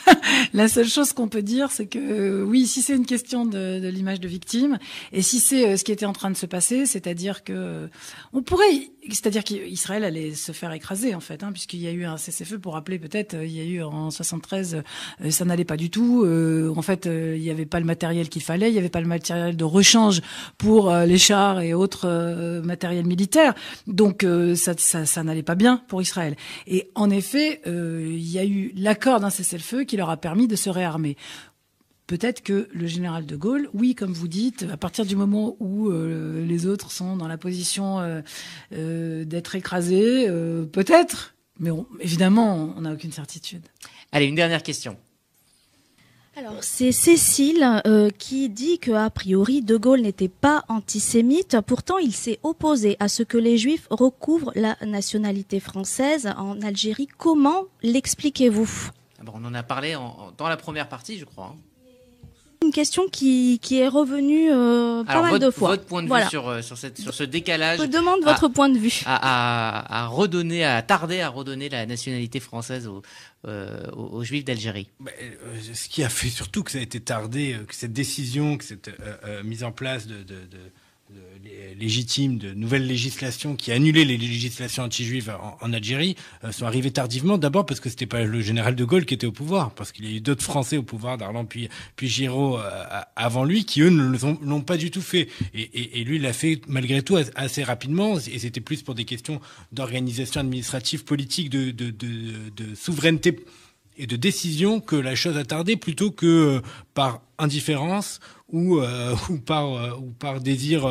[0.54, 3.78] la seule chose qu'on peut dire, c'est que euh, oui, si c'est une question de,
[3.90, 4.80] l'image de victime,
[5.12, 7.86] et si c'est euh, ce qui était en train de se passer, c'est-à-dire que euh,
[8.32, 12.04] on pourrait, c'est-à-dire qu'Israël allait se faire écraser en fait, hein, puisqu'il y a eu
[12.04, 14.82] un cessez-feu pour rappeler peut-être, il y a eu en 73,
[15.30, 16.26] ça n'allait pas du tout.
[16.26, 19.06] en fait, il n'y avait pas le matériel qu'il fallait, il n'y avait pas le
[19.06, 20.22] matériel de rechange
[20.58, 23.54] pour les chars et autres matériels militaires,
[23.86, 24.26] donc
[24.56, 26.34] ça, n'allait pas bien pour Israël.
[26.66, 30.48] Et en effet euh, il y a eu l'accord d'un cessez-le-feu qui leur a permis
[30.48, 31.16] de se réarmer.
[32.06, 35.90] Peut-être que le général de Gaulle, oui, comme vous dites, à partir du moment où
[35.90, 38.20] euh, les autres sont dans la position euh,
[38.72, 40.28] euh d'être écrasés,
[40.72, 41.70] peut-être, mais
[42.00, 43.62] évidemment, on n'a aucune certitude.
[44.12, 44.96] Allez, une dernière question.
[46.38, 51.58] Alors c'est Cécile euh, qui dit que a priori De Gaulle n'était pas antisémite.
[51.66, 57.06] Pourtant, il s'est opposé à ce que les Juifs recouvrent la nationalité française en Algérie.
[57.06, 58.90] Comment l'expliquez-vous?
[59.18, 59.96] Ah On en a parlé
[60.36, 61.54] dans la première partie, je crois.
[61.54, 61.75] Hein.
[62.64, 65.68] Une question qui, qui est revenue euh, pas Alors, mal votre, de fois.
[65.70, 66.24] Votre point de Voilà.
[66.24, 67.78] vue sur, euh, sur, cette, sur ce décalage.
[67.80, 69.02] Je demande à- votre point de vue.
[69.06, 73.02] à, à, à redonner, à tarder à redonner la nationalité française aux,
[73.46, 74.88] euh, aux, aux Juifs d'Algérie.
[75.72, 78.88] Ce qui a fait surtout que ça a été tardé, que cette décision, que cette
[78.88, 80.58] euh, euh, mise en place de, de, de,
[81.10, 86.66] de lé- légitime de nouvelles législations qui annulaient les législations anti-juives en, Algérie euh, sont
[86.66, 87.38] arrivées tardivement.
[87.38, 90.04] D'abord parce que c'était pas le général de Gaulle qui était au pouvoir, parce qu'il
[90.04, 92.84] y a eu d'autres Français au pouvoir, Darlan puis puis Giraud euh,
[93.14, 95.28] avant lui, qui eux ne l'ont- pas du tout fait.
[95.54, 98.18] Et, et, et lui, l'a fait malgré tout as- assez rapidement.
[98.18, 99.40] Et c'était plus pour des questions
[99.72, 102.06] d'organisation administrative, politique, de, de, de,
[102.56, 103.38] de souveraineté
[103.96, 106.60] et de décision que la chose a tardé plutôt que euh,
[106.94, 110.86] par indifférence ou euh, ou par euh, ou par désir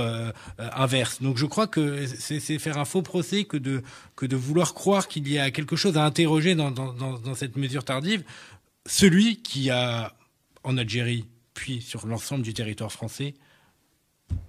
[0.57, 1.21] inverse.
[1.21, 3.83] Donc je crois que c'est faire un faux procès que de
[4.15, 7.57] que de vouloir croire qu'il y a quelque chose à interroger dans dans, dans cette
[7.57, 8.23] mesure tardive.
[8.87, 10.13] Celui qui a
[10.63, 13.33] en Algérie puis sur l'ensemble du territoire français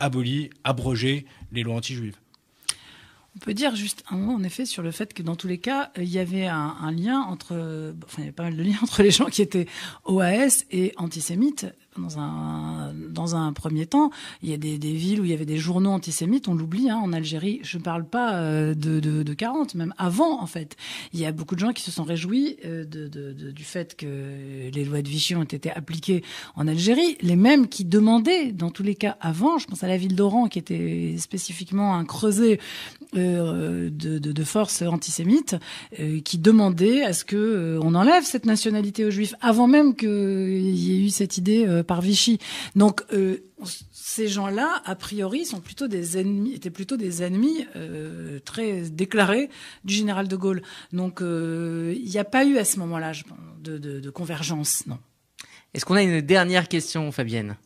[0.00, 2.16] aboli, abrogé les lois anti-juives.
[3.36, 5.58] On peut dire juste un mot, en effet, sur le fait que dans tous les
[5.58, 8.56] cas, il y avait un, un lien entre, euh, enfin, il y avait pas mal
[8.56, 9.66] de liens entre les gens qui étaient
[10.04, 11.66] OAS et antisémites.
[11.98, 14.10] Dans un, dans un premier temps,
[14.42, 17.00] il y a des, villes où il y avait des journaux antisémites, on l'oublie, hein,
[17.02, 17.60] en Algérie.
[17.62, 20.76] Je ne parle pas euh, de, de, de 40, même avant, en fait.
[21.12, 24.84] Il y a beaucoup de gens qui se sont réjouis euh, du fait que les
[24.84, 26.22] lois de Vichy ont été appliquées
[26.54, 27.16] en Algérie.
[27.20, 30.48] Les mêmes qui demandaient, dans tous les cas avant, je pense à la ville d'Oran,
[30.48, 32.58] qui était spécifiquement un creuset
[33.16, 35.56] euh, de, forces antisémites
[36.24, 40.76] qui demandaient à ce que euh, on enlève cette nationalité aux juifs avant même qu'il
[40.76, 42.38] y ait eu cette idée par Vichy.
[42.74, 43.38] Donc euh,
[43.92, 49.48] ces gens-là, a priori, sont plutôt des ennemis, étaient plutôt des ennemis euh, très déclarés
[49.84, 50.62] du général de Gaulle.
[50.92, 53.12] Donc euh, il n'y a pas eu à ce moment-là
[53.62, 54.98] de, de convergence, non.
[55.74, 57.56] Est-ce qu'on a une dernière question, Fabienne?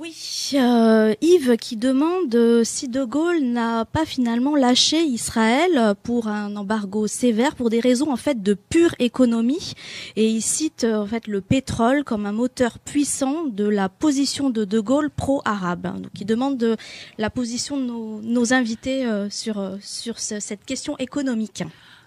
[0.00, 0.14] Oui,
[0.54, 6.54] euh, Yves qui demande euh, si De Gaulle n'a pas finalement lâché Israël pour un
[6.54, 9.72] embargo sévère pour des raisons en fait de pure économie
[10.14, 14.50] et il cite euh, en fait le pétrole comme un moteur puissant de la position
[14.50, 16.00] de De Gaulle pro-arabe.
[16.00, 16.76] Donc il demande de
[17.18, 21.64] la position de nos, nos invités euh, sur sur ce- cette question économique.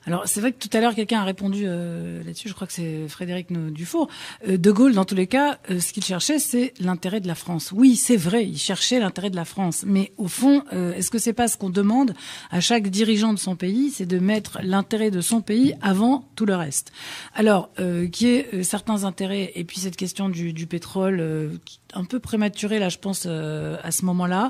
[0.07, 2.73] Alors c'est vrai que tout à l'heure quelqu'un a répondu euh, là-dessus, je crois que
[2.73, 4.07] c'est Frédéric Dufour.
[4.47, 7.35] Euh, de Gaulle, dans tous les cas, euh, ce qu'il cherchait, c'est l'intérêt de la
[7.35, 7.71] France.
[7.71, 11.19] Oui, c'est vrai, il cherchait l'intérêt de la France, mais au fond, euh, est-ce que
[11.19, 12.15] c'est pas ce qu'on demande
[12.49, 16.47] à chaque dirigeant de son pays, c'est de mettre l'intérêt de son pays avant tout
[16.47, 16.91] le reste?
[17.35, 21.59] Alors, euh, qui est euh, certains intérêts et puis cette question du, du pétrole,
[21.93, 24.49] un peu prématurée là, je pense à ce moment-là,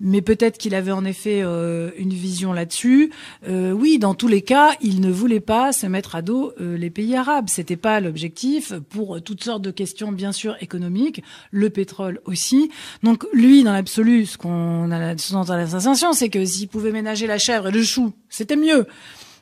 [0.00, 3.12] mais peut-être qu'il avait en effet une vision là-dessus.
[3.48, 6.90] Oui, dans tous les cas, il ne voulait pas se mettre à dos euh, les
[6.90, 7.48] pays arabes.
[7.48, 11.22] C'était pas l'objectif pour toutes sortes de questions, bien sûr, économiques,
[11.52, 12.72] le pétrole aussi.
[13.04, 17.38] Donc lui, dans l'absolu, ce qu'on a la sensation, c'est que s'il pouvait ménager la
[17.38, 18.86] chèvre et le chou, c'était mieux.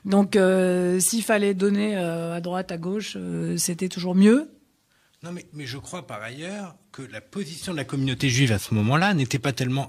[0.05, 3.17] Donc euh, s'il fallait donner euh, à droite, à gauche,
[3.57, 4.51] c'était toujours mieux.
[5.23, 8.75] Non, mais je crois par ailleurs que la position de la communauté juive à ce
[8.75, 9.89] moment-là n'était pas tellement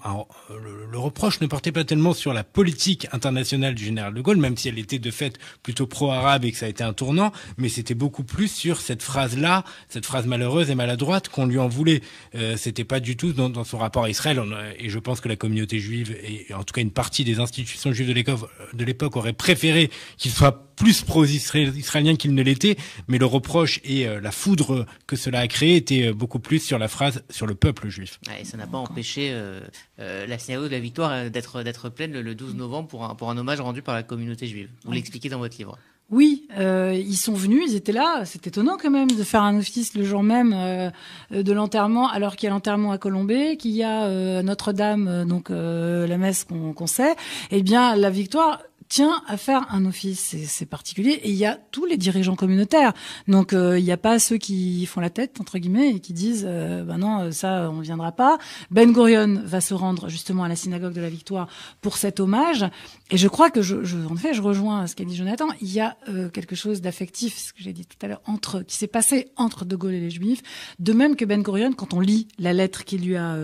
[0.52, 4.56] le, reproche ne portait pas tellement sur la politique internationale du général de Gaulle, même
[4.56, 7.68] si elle était de fait plutôt pro-arabe et que ça a été un tournant, mais
[7.68, 12.02] c'était beaucoup plus sur cette phrase-là, cette phrase malheureuse et maladroite qu'on lui en voulait.
[12.36, 14.40] Euh, c'était pas du tout dans, son rapport à Israël,
[14.78, 17.92] et je pense que la communauté juive et en tout cas une partie des institutions
[17.92, 22.78] juives de l'époque aurait préféré qu'il soit plus pro-israélien qu'il ne l'était,
[23.10, 26.60] mais le reproche et euh, la foudre que cela a créé était euh, beaucoup plus
[26.60, 26.99] sur la phrase
[27.30, 28.20] sur le peuple juif.
[28.40, 29.62] et ça n'a pas empêché euh,
[30.00, 33.16] euh, la synagogue de la victoire euh, d'être d'être pleine le, 12 novembre pour un,
[33.16, 34.70] pour un hommage rendu par la communauté juive.
[34.86, 35.78] Vous l'expliquez dans votre livre.
[36.12, 38.24] Oui, ils sont venus, ils étaient là.
[38.26, 40.92] C'est étonnant quand même de faire un office le jour même
[41.30, 46.18] de l'enterrement, alors qu'il y a l'enterrement à Colombey, qu'il y a Notre-Dame, donc la
[46.18, 47.16] messe qu'on sait.
[47.52, 50.36] Eh bien, la victoire tient à faire un office.
[50.48, 51.12] C'est particulier.
[51.24, 52.94] Et il y a tous les dirigeants communautaires.
[53.28, 56.12] Donc euh, il n'y a pas ceux qui font la tête entre guillemets et qui
[56.12, 58.40] disent euh, ben non euh, ça on viendra pas.
[58.72, 61.48] Ben Gurion va se rendre justement à la synagogue de la Victoire
[61.82, 62.66] pour cet hommage.
[63.12, 65.48] Et je crois que je, je en fait je rejoins ce qu'a dit Jonathan.
[65.62, 65.96] Il y a
[66.34, 69.66] quelque chose d'affectif, ce que j'ai dit tout à l'heure, entre qui s'est passé entre
[69.66, 70.42] De Gaulle et les Juifs.
[70.80, 73.38] De même que Ben Gurion, quand on lit la lettre qu'il lui a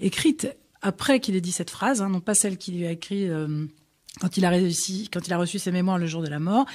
[0.00, 0.48] écrite
[0.82, 3.30] après qu'il ait dit cette phrase, hein, non pas celle qu'il lui a écrite
[4.20, 6.66] quand il a réussi, quand il a reçu ses mémoires le jour de la mort,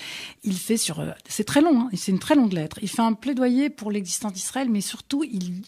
[0.43, 2.79] il fait sur, euh, c'est très long, hein, c'est une très longue lettre.
[2.81, 5.63] Il fait un plaidoyer pour l'existence d'Israël, mais surtout il,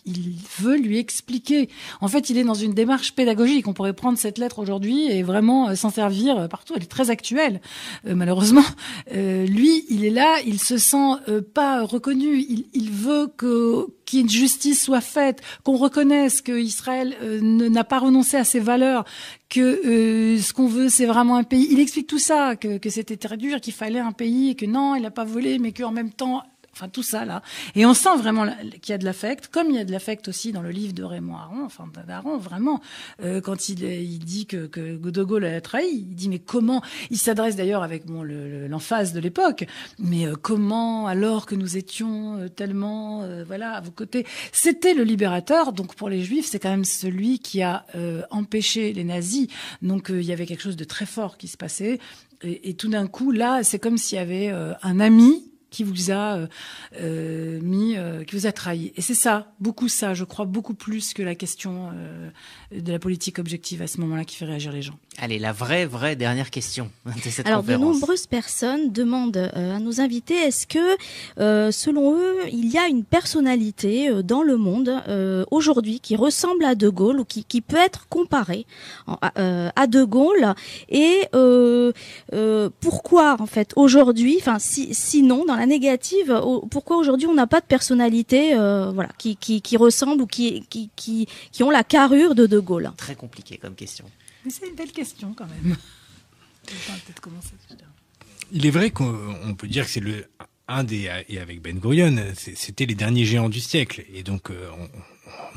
[0.59, 1.69] veut lui expliquer.
[2.01, 3.67] En fait, il est dans une démarche pédagogique.
[3.67, 6.73] On pourrait prendre cette lettre aujourd'hui et vraiment euh, s'en servir euh, partout.
[6.75, 7.61] Elle est très actuelle,
[8.05, 8.63] malheureusement.
[9.11, 11.15] lui, il est là, il se sent
[11.53, 12.45] pas reconnu.
[12.73, 18.43] Il veut que qu'une justice soit faite, qu'on reconnaisse que Israël n'a pas renoncé à
[18.43, 19.05] ses valeurs,
[19.49, 21.67] que euh, ce qu'on veut, c'est vraiment un pays.
[21.71, 24.95] Il explique tout ça, que, que c'était très dur, qu'il fallait un pays, que non,
[24.95, 26.43] il n'a pas volé, mais qu'en même temps,
[26.75, 27.41] enfin tout ça là.
[27.75, 28.45] Et on sent vraiment
[28.81, 30.93] qu'il y a de l'affect, comme il y a de l'affect aussi dans le livre
[30.93, 32.81] de Raymond Aron, enfin d'Aron, vraiment,
[33.23, 36.81] euh, quand il, il dit que, que De a trahi, il dit mais comment?
[37.09, 39.65] Il s'adresse d'ailleurs avec bon, l'emphase de l'époque,
[39.99, 44.25] mais euh, comment alors que nous étions euh, tellement euh, voilà à vos côtés?
[44.51, 47.85] C'était le libérateur, donc pour les Juifs, c'est quand même celui qui a
[48.29, 49.47] empêché les nazis.
[49.81, 51.99] Donc il y avait quelque chose de très fort qui se passait.
[52.41, 55.43] Et, et tout d'un coup, là, c'est comme s'il y avait un ami
[55.75, 56.47] qui vous a euh,
[57.01, 58.93] euh, mis, euh, qui vous a trahi.
[58.95, 61.91] Et c'est ça, beaucoup ça, je crois, beaucoup plus que la question
[62.71, 64.97] de la politique objective à ce moment-là qui fait réagir les gens.
[65.17, 69.99] Allez, la vraie, vraie dernière question de cette Alors, de nombreuses personnes demandent à nos
[69.99, 74.91] invités est-ce que, selon eux, il y a une personnalité dans le monde
[75.51, 78.65] aujourd'hui qui ressemble à De Gaulle ou qui, qui peut être comparée
[79.21, 80.53] à De Gaulle
[80.87, 81.27] Et
[82.79, 86.41] pourquoi, en fait, aujourd'hui, enfin, si, sinon, dans la négative.
[86.71, 90.65] Pourquoi aujourd'hui on n'a pas de personnalité euh, voilà, qui, qui, qui, ressemble ou qui,
[90.69, 92.91] qui, qui, qui ont la carrure de De Gaulle?
[92.97, 94.05] Très compliqué comme question.
[94.43, 95.75] Mais c'est une belle question quand même.
[98.51, 100.25] Il est vrai qu'on peut dire que c'est le
[100.67, 104.69] un des et avec Ben Gurion, c'était les derniers géants du siècle et donc euh,
[104.79, 104.89] on,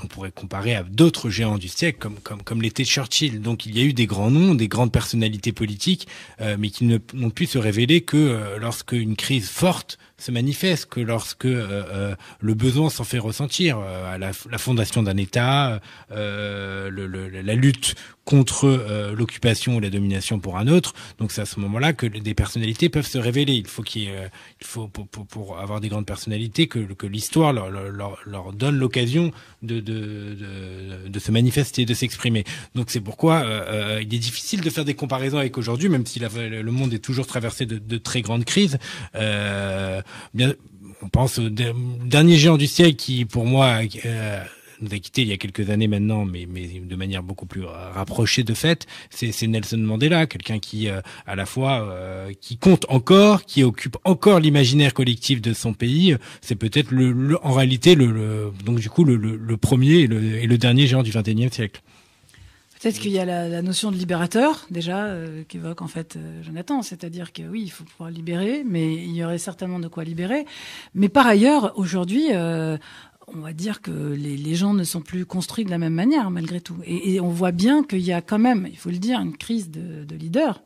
[0.02, 3.40] on pourrait comparer à d'autres géants du siècle comme comme comme l'était Churchill.
[3.40, 6.08] Donc il y a eu des grands noms, des grandes personnalités politiques,
[6.40, 10.86] euh, mais qui n'ont pu se révéler que euh, lorsque une crise forte se manifeste
[10.86, 15.80] que lorsque euh, euh, le besoin s'en fait ressentir, euh, à la, fondation d'un État,
[16.10, 17.94] la lutte
[18.28, 20.92] contre l'occupation ou la domination pour un autre.
[21.18, 23.54] Donc c'est à ce moment-là que des personnalités peuvent se révéler.
[23.54, 27.52] Il faut qu'il il faut pour, pour, pour, avoir des grandes personnalités que, que l'histoire
[27.52, 29.30] leur, leur, leur, donne l'occasion
[29.62, 32.44] de, de, de, de, se manifester, de s'exprimer.
[32.74, 36.18] Donc c'est pourquoi euh, il est difficile de faire des comparaisons avec aujourd'hui, même si
[36.20, 38.78] le monde est toujours traversé de, de très grandes crises.
[39.14, 40.02] Euh,
[40.34, 40.54] bien,
[41.02, 44.44] on pense au dernier géant du siècle qui, pour moi, euh,
[44.80, 48.42] nous a quitté il y a quelques années maintenant, mais, de manière beaucoup plus rapprochée
[48.42, 53.44] de fait, c'est Nelson Mandela, quelqu'un qui, euh, à la fois, euh, qui compte encore,
[53.44, 56.16] qui occupe encore l'imaginaire collectif de son pays.
[56.40, 60.58] C'est peut-être le, en réalité le, donc du coup le, le premier et le, le
[60.58, 61.82] dernier géant du XXIe siècle.
[62.80, 66.80] Peut-être qu'il y a la, la, notion de libérateur déjà euh, qu'évoque en fait Jonathan,
[66.82, 70.46] c'est-à-dire que oui, il faut pouvoir libérer, mais il y aurait certainement de quoi libérer.
[70.94, 72.28] Mais par ailleurs, aujourd'hui,
[73.34, 76.60] on va dire que les, gens ne sont plus construits de la même manière malgré
[76.60, 79.36] tout, et, on voit bien qu'il y a quand même, il faut le dire, une
[79.36, 80.62] crise de, de leader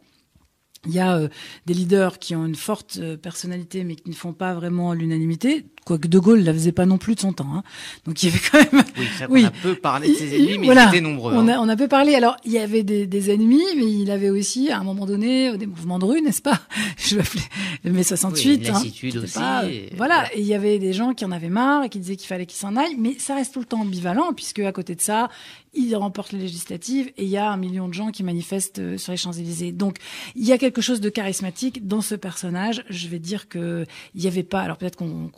[0.86, 1.28] Il y a euh,
[1.66, 5.66] des leaders qui ont une forte euh, personnalité, mais qui ne font pas vraiment l'unanimité.
[5.84, 7.48] Quoique De Gaulle ne la faisait pas non plus de son temps.
[7.54, 7.62] Hein.
[8.06, 8.84] Donc il y avait quand même.
[8.98, 9.42] Oui, ça oui.
[9.42, 11.34] on a peu parlé de ses ennemis, mais ils étaient nombreux.
[11.34, 11.58] On, a, hein.
[11.60, 12.14] on a peu parlé.
[12.14, 15.56] Alors il y avait des, des, ennemis, mais il avait aussi, à un moment donné,
[15.56, 16.60] des mouvements de rue, n'est-ce pas?
[16.96, 17.42] Je l'appelais
[17.84, 18.60] le mai 68.
[18.62, 19.34] Oui, hein, aussi.
[19.34, 19.92] Pas, et...
[19.96, 20.32] voilà.
[20.34, 22.46] Et il y avait des gens qui en avaient marre et qui disaient qu'il fallait
[22.46, 25.30] qu'il s'en aille, mais ça reste tout le temps ambivalent, puisque à côté de ça,
[25.74, 28.98] il remporte les législatives et il y a un million de gens qui manifestent euh,
[28.98, 29.72] sur les Champs-Élysées.
[29.72, 29.96] Donc,
[30.34, 32.84] il y a quelque chose de charismatique dans ce personnage.
[32.90, 35.30] Je vais dire que il n'y avait pas, alors peut-être qu'on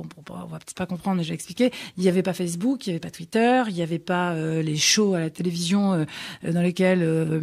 [0.43, 1.70] on va peut-être pas comprendre, mais je vais expliquer.
[1.97, 4.62] Il n'y avait pas Facebook, il n'y avait pas Twitter, il n'y avait pas euh,
[4.62, 6.05] les shows à la télévision euh,
[6.51, 7.40] dans lesquels, euh,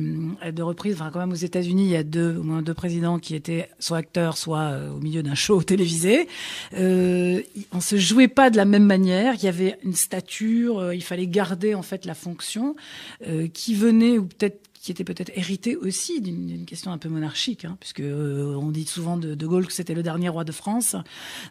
[0.52, 3.20] de reprises, enfin quand même aux États-Unis, il y a deux, au moins deux présidents
[3.20, 6.28] qui étaient soit acteurs, soit au milieu d'un show télévisé.
[6.74, 7.42] Euh,
[7.72, 9.36] on se jouait pas de la même manière.
[9.36, 12.76] Il y avait une stature, il fallait garder en fait la fonction.
[13.28, 17.66] Euh, qui venait ou peut-être qui était peut-être hérité aussi d'une question un peu monarchique,
[17.66, 20.52] hein, puisque euh, on dit souvent de, de Gaulle que c'était le dernier roi de
[20.52, 20.95] France.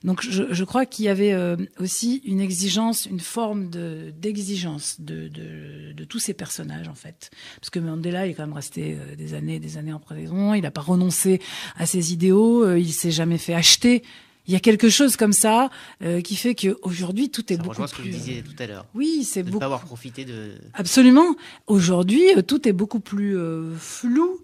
[0.02, 5.28] Donc je, je crois qu'il y avait euh, aussi une exigence, une forme d'exigence de,
[5.28, 7.30] de, de, tous ces personnages en fait,
[7.60, 10.54] parce que Mandela il est quand même resté des années, des années en prison.
[10.54, 11.40] Il n'a pas renoncé
[11.76, 12.74] à ses idéaux.
[12.74, 14.02] il s'est jamais fait acheter
[14.46, 15.70] il y a quelque chose comme ça
[16.02, 17.88] euh, qui fait qu'aujourd'hui tout est ça beaucoup plus.
[17.88, 18.86] ce que vous disiez tout à l'heure.
[18.94, 19.58] Oui, c'est beaucoup.
[19.58, 20.54] pas avoir profité de.
[20.74, 21.36] Absolument.
[21.66, 24.40] Aujourd'hui, euh, tout est beaucoup plus euh, flou,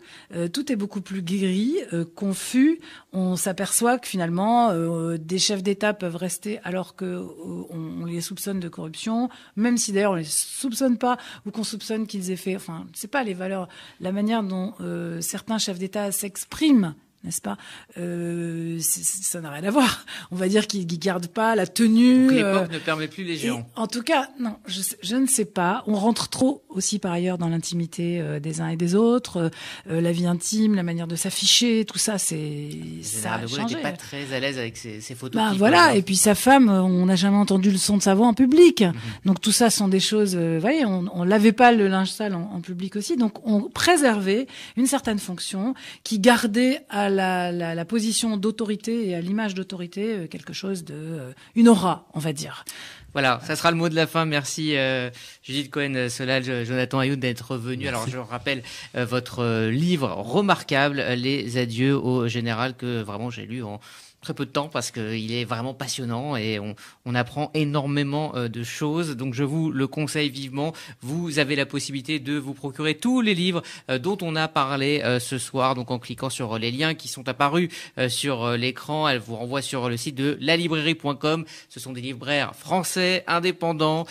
[0.53, 1.77] tout est beaucoup plus gris,
[2.15, 2.81] confus.
[3.13, 4.73] On s'aperçoit que finalement,
[5.17, 7.25] des chefs d'État peuvent rester alors que
[7.71, 11.17] on, les soupçonne de corruption, même si d'ailleurs on les soupçonne pas
[11.47, 12.57] ou qu'on soupçonne qu'ils aient fait.
[12.57, 13.69] Enfin, c'est pas les valeurs,
[14.01, 14.75] la manière dont
[15.21, 16.95] certains chefs d'État s'expriment
[17.27, 17.59] n'est-ce pas?
[17.99, 20.07] Euh, Ça n'a rien à voir.
[20.31, 22.31] On va dire qu'ils ne gardent pas la tenue.
[22.31, 23.69] l'époque euh, ne permet plus les géants.
[23.77, 25.83] En tout cas, non, je, je, ne sais pas.
[25.87, 29.51] On rentre trop aussi par ailleurs dans l'intimité euh, des uns et des autres,
[29.87, 32.71] la vie intime, la manière de s'afficher, tout ça, c'est
[33.03, 33.75] ça a changé.
[33.75, 35.43] n'était pas très à l'aise avec ses, ses photos.
[35.43, 35.95] Bah, voilà.
[35.97, 38.83] Et puis sa femme, on n'a jamais entendu le son de sa voix en public.
[38.83, 38.93] Mhm.
[39.25, 40.37] Donc tout ça sont des choses.
[40.37, 43.17] vous voyez, on, on lavait pas le linge sale en, en public aussi.
[43.17, 44.47] Donc on préservait
[44.77, 45.75] une certaine fonction
[46.05, 50.85] qui gardait à la, la, la position d'autorité et à l'image d'autorité euh, quelque chose
[50.85, 52.65] de euh, une aura, on va dire.
[53.13, 54.27] Voilà, ça sera le mot de la fin.
[54.27, 55.09] Merci euh,
[55.43, 57.89] Judith Cohen, Solal, Jonathan Ayoud d'être venu.
[57.89, 58.63] Alors je rappelle
[58.95, 63.81] euh, votre livre remarquable, Les adieux au général, que vraiment j'ai lu en
[64.27, 68.65] très peu de temps parce qu'il est vraiment passionnant et on, apprend énormément euh, de
[68.65, 69.17] choses.
[69.17, 70.75] Donc je vous le conseille vivement.
[71.01, 75.01] Vous avez la possibilité de vous procurer tous les livres euh, dont on a parlé
[75.05, 75.77] euh, ce soir.
[75.77, 77.69] Donc en cliquant sur les liens qui sont apparus
[78.09, 81.45] sur l'écran, elle vous renvoie sur le site de lalibrairie.com.
[81.69, 84.07] Ce sont des libraires français indépendants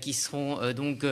[0.00, 1.04] qui seront donc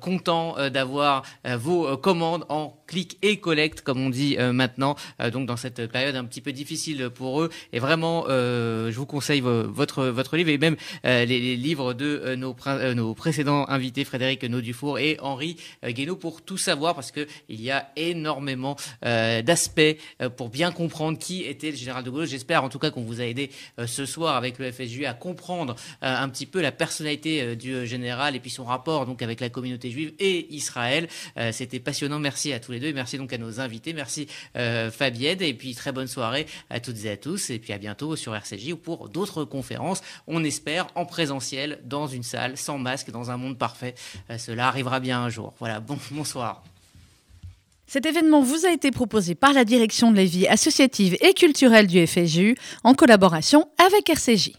[0.00, 4.96] contents d'avoir vos commandes en clic et collecte comme on dit maintenant.
[5.32, 9.06] donc dans cette période un petit peu difficile pour eux et vraiment euh, je vous
[9.06, 12.56] conseille votre votre livre et même euh, les, livres de euh, nos
[12.94, 17.70] nos précédents invités Frédéric Naudufour et Henri Guénaud pour tout savoir parce que il y
[17.70, 19.80] a énormément d'aspects
[20.36, 22.26] pour bien comprendre qui était le général de Gaulle.
[22.26, 23.50] J'espère en tout cas qu'on vous a aidé
[23.84, 28.40] ce soir avec le FSU à comprendre un petit peu la personnalité du général et
[28.40, 31.08] puis son rapport donc avec la communauté juive et Israël.
[31.52, 32.18] C'était passionnant.
[32.18, 33.92] Merci à tous les merci donc à nos invités.
[33.92, 37.78] Merci Fabienne et puis très bonne soirée à toutes et à tous et puis à
[37.78, 40.02] bientôt sur RCJ ou pour d'autres conférences.
[40.26, 43.94] On espère en présentiel dans une salle sans masque dans un monde parfait.
[44.30, 45.54] Euh, cela arrivera bien un jour.
[45.58, 46.62] Voilà, bon, bonsoir.
[47.86, 51.86] Cet événement vous a été proposé par la direction de la vie associative et culturelle
[51.86, 54.56] du FSJU en collaboration avec RCJ.